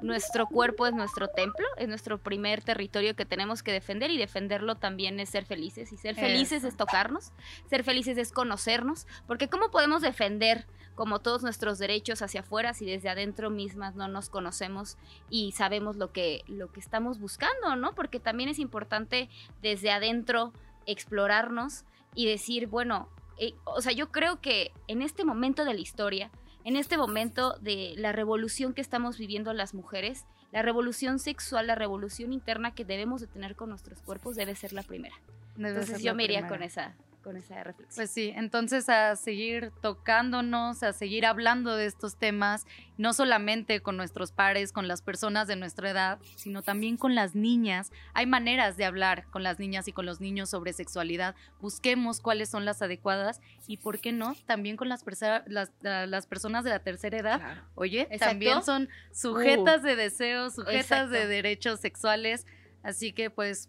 nuestro 0.00 0.46
cuerpo 0.46 0.86
es 0.86 0.94
nuestro 0.94 1.28
templo, 1.28 1.66
es 1.76 1.88
nuestro 1.88 2.18
primer 2.18 2.62
territorio 2.62 3.14
que 3.14 3.26
tenemos 3.26 3.62
que 3.62 3.70
defender 3.70 4.10
y 4.10 4.18
defenderlo 4.18 4.76
también 4.76 5.20
es 5.20 5.28
ser 5.28 5.44
felices 5.44 5.92
y 5.92 5.96
ser 5.96 6.14
felices 6.14 6.58
Eso. 6.58 6.68
es 6.68 6.76
tocarnos, 6.76 7.32
ser 7.68 7.84
felices 7.84 8.16
es 8.18 8.32
conocernos, 8.32 9.06
porque 9.26 9.48
¿cómo 9.48 9.70
podemos 9.70 10.02
defender 10.02 10.66
como 10.94 11.20
todos 11.20 11.42
nuestros 11.42 11.78
derechos 11.78 12.20
hacia 12.20 12.40
afuera 12.40 12.74
si 12.74 12.84
desde 12.84 13.08
adentro 13.08 13.48
mismas 13.48 13.94
no 13.94 14.08
nos 14.08 14.28
conocemos 14.28 14.98
y 15.30 15.52
sabemos 15.52 15.96
lo 15.96 16.12
que, 16.12 16.42
lo 16.46 16.72
que 16.72 16.80
estamos 16.80 17.18
buscando, 17.20 17.76
¿no? 17.76 17.94
Porque 17.94 18.20
también 18.20 18.48
es 18.48 18.58
importante 18.58 19.28
desde 19.62 19.90
adentro 19.92 20.52
explorarnos 20.86 21.84
y 22.14 22.26
decir, 22.26 22.66
bueno, 22.66 23.08
eh, 23.40 23.54
o 23.64 23.80
sea, 23.80 23.92
yo 23.92 24.12
creo 24.12 24.40
que 24.40 24.70
en 24.86 25.00
este 25.00 25.24
momento 25.24 25.64
de 25.64 25.72
la 25.72 25.80
historia, 25.80 26.30
en 26.64 26.76
este 26.76 26.98
momento 26.98 27.56
de 27.60 27.94
la 27.96 28.12
revolución 28.12 28.74
que 28.74 28.82
estamos 28.82 29.16
viviendo 29.16 29.54
las 29.54 29.72
mujeres, 29.72 30.26
la 30.52 30.60
revolución 30.60 31.18
sexual, 31.18 31.66
la 31.66 31.74
revolución 31.74 32.34
interna 32.34 32.74
que 32.74 32.84
debemos 32.84 33.22
de 33.22 33.28
tener 33.28 33.56
con 33.56 33.70
nuestros 33.70 34.02
cuerpos 34.02 34.36
debe 34.36 34.54
ser 34.54 34.74
la 34.74 34.82
primera. 34.82 35.14
Debe 35.56 35.70
Entonces 35.70 36.02
yo 36.02 36.14
me 36.14 36.24
iría 36.24 36.48
con 36.48 36.62
esa, 36.62 36.94
con 37.22 37.36
esa 37.36 37.62
reflexión. 37.62 37.94
Pues 37.96 38.10
sí, 38.10 38.32
entonces 38.34 38.88
a 38.88 39.14
seguir 39.16 39.72
tocándonos, 39.80 40.82
a 40.82 40.92
seguir 40.92 41.26
hablando 41.26 41.76
de 41.76 41.86
estos 41.86 42.16
temas, 42.16 42.66
no 42.98 43.12
solamente 43.12 43.80
con 43.80 43.96
nuestros 43.96 44.32
pares, 44.32 44.72
con 44.72 44.88
las 44.88 45.02
personas 45.02 45.46
de 45.48 45.56
nuestra 45.56 45.90
edad, 45.90 46.18
sino 46.36 46.62
también 46.62 46.96
con 46.96 47.14
las 47.14 47.34
niñas. 47.34 47.92
Hay 48.14 48.26
maneras 48.26 48.76
de 48.76 48.84
hablar 48.84 49.26
con 49.30 49.42
las 49.42 49.58
niñas 49.58 49.86
y 49.88 49.92
con 49.92 50.06
los 50.06 50.20
niños 50.20 50.50
sobre 50.50 50.72
sexualidad. 50.72 51.34
Busquemos 51.60 52.20
cuáles 52.20 52.48
son 52.48 52.64
las 52.64 52.82
adecuadas 52.82 53.40
y, 53.66 53.76
¿por 53.78 53.98
qué 54.00 54.12
no? 54.12 54.34
También 54.46 54.76
con 54.76 54.88
las, 54.88 55.04
persa- 55.04 55.44
las, 55.46 55.70
la- 55.82 56.06
las 56.06 56.26
personas 56.26 56.64
de 56.64 56.70
la 56.70 56.80
tercera 56.80 57.18
edad. 57.18 57.38
Claro. 57.40 57.60
Oye, 57.74 58.00
Exacto. 58.02 58.24
también 58.26 58.62
son 58.62 58.88
sujetas 59.12 59.82
de 59.82 59.96
deseos, 59.96 60.54
sujetas 60.54 60.80
Exacto. 60.82 61.12
de 61.12 61.26
derechos 61.26 61.80
sexuales. 61.80 62.46
Así 62.82 63.12
que 63.12 63.30
pues 63.30 63.68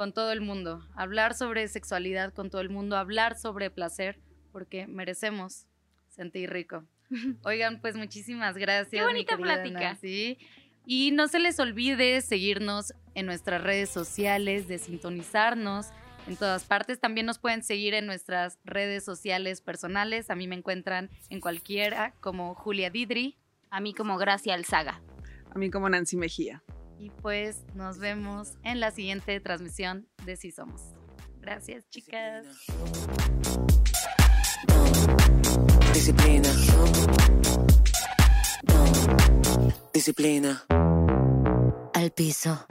con 0.00 0.14
todo 0.14 0.32
el 0.32 0.40
mundo, 0.40 0.82
hablar 0.94 1.34
sobre 1.34 1.68
sexualidad 1.68 2.32
con 2.32 2.48
todo 2.48 2.62
el 2.62 2.70
mundo, 2.70 2.96
hablar 2.96 3.38
sobre 3.38 3.68
placer, 3.68 4.18
porque 4.50 4.86
merecemos 4.86 5.66
sentir 6.08 6.48
rico. 6.48 6.86
Oigan, 7.44 7.82
pues 7.82 7.96
muchísimas 7.96 8.56
gracias. 8.56 8.88
Qué 8.88 9.02
bonita 9.02 9.36
plática. 9.36 9.98
Y 10.86 11.10
no 11.10 11.28
se 11.28 11.38
les 11.38 11.60
olvide 11.60 12.22
seguirnos 12.22 12.94
en 13.14 13.26
nuestras 13.26 13.62
redes 13.62 13.90
sociales, 13.90 14.68
de 14.68 14.78
sintonizarnos 14.78 15.88
en 16.26 16.36
todas 16.36 16.64
partes. 16.64 16.98
También 16.98 17.26
nos 17.26 17.38
pueden 17.38 17.62
seguir 17.62 17.92
en 17.92 18.06
nuestras 18.06 18.58
redes 18.64 19.04
sociales 19.04 19.60
personales. 19.60 20.30
A 20.30 20.34
mí 20.34 20.48
me 20.48 20.56
encuentran 20.56 21.10
en 21.28 21.40
cualquiera 21.40 22.14
como 22.20 22.54
Julia 22.54 22.88
Didri. 22.88 23.36
A 23.68 23.80
mí 23.80 23.92
como 23.92 24.16
Gracia 24.16 24.54
Alzaga. 24.54 25.02
A 25.54 25.58
mí 25.58 25.70
como 25.70 25.90
Nancy 25.90 26.16
Mejía. 26.16 26.62
Y 27.00 27.08
pues 27.22 27.64
nos 27.74 27.98
vemos 27.98 28.58
en 28.62 28.78
la 28.78 28.90
siguiente 28.90 29.40
transmisión 29.40 30.06
de 30.26 30.36
Si 30.36 30.50
sí 30.50 30.52
Somos. 30.52 30.82
Gracias, 31.40 31.88
chicas. 31.88 32.44
Disciplina. 35.94 36.48
Disciplina. 39.94 40.62
Al 41.94 42.10
piso. 42.10 42.66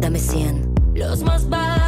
Dame 0.00 0.18
100. 0.18 0.74
Los 0.94 1.22
más 1.22 1.48
bajos. 1.48 1.87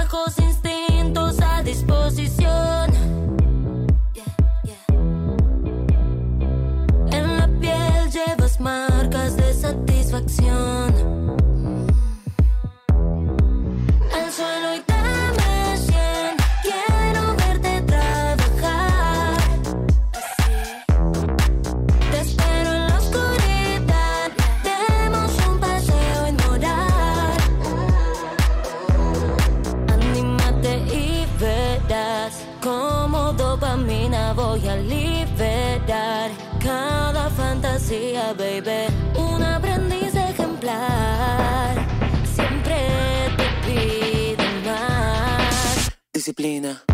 disciplina. 46.31 46.90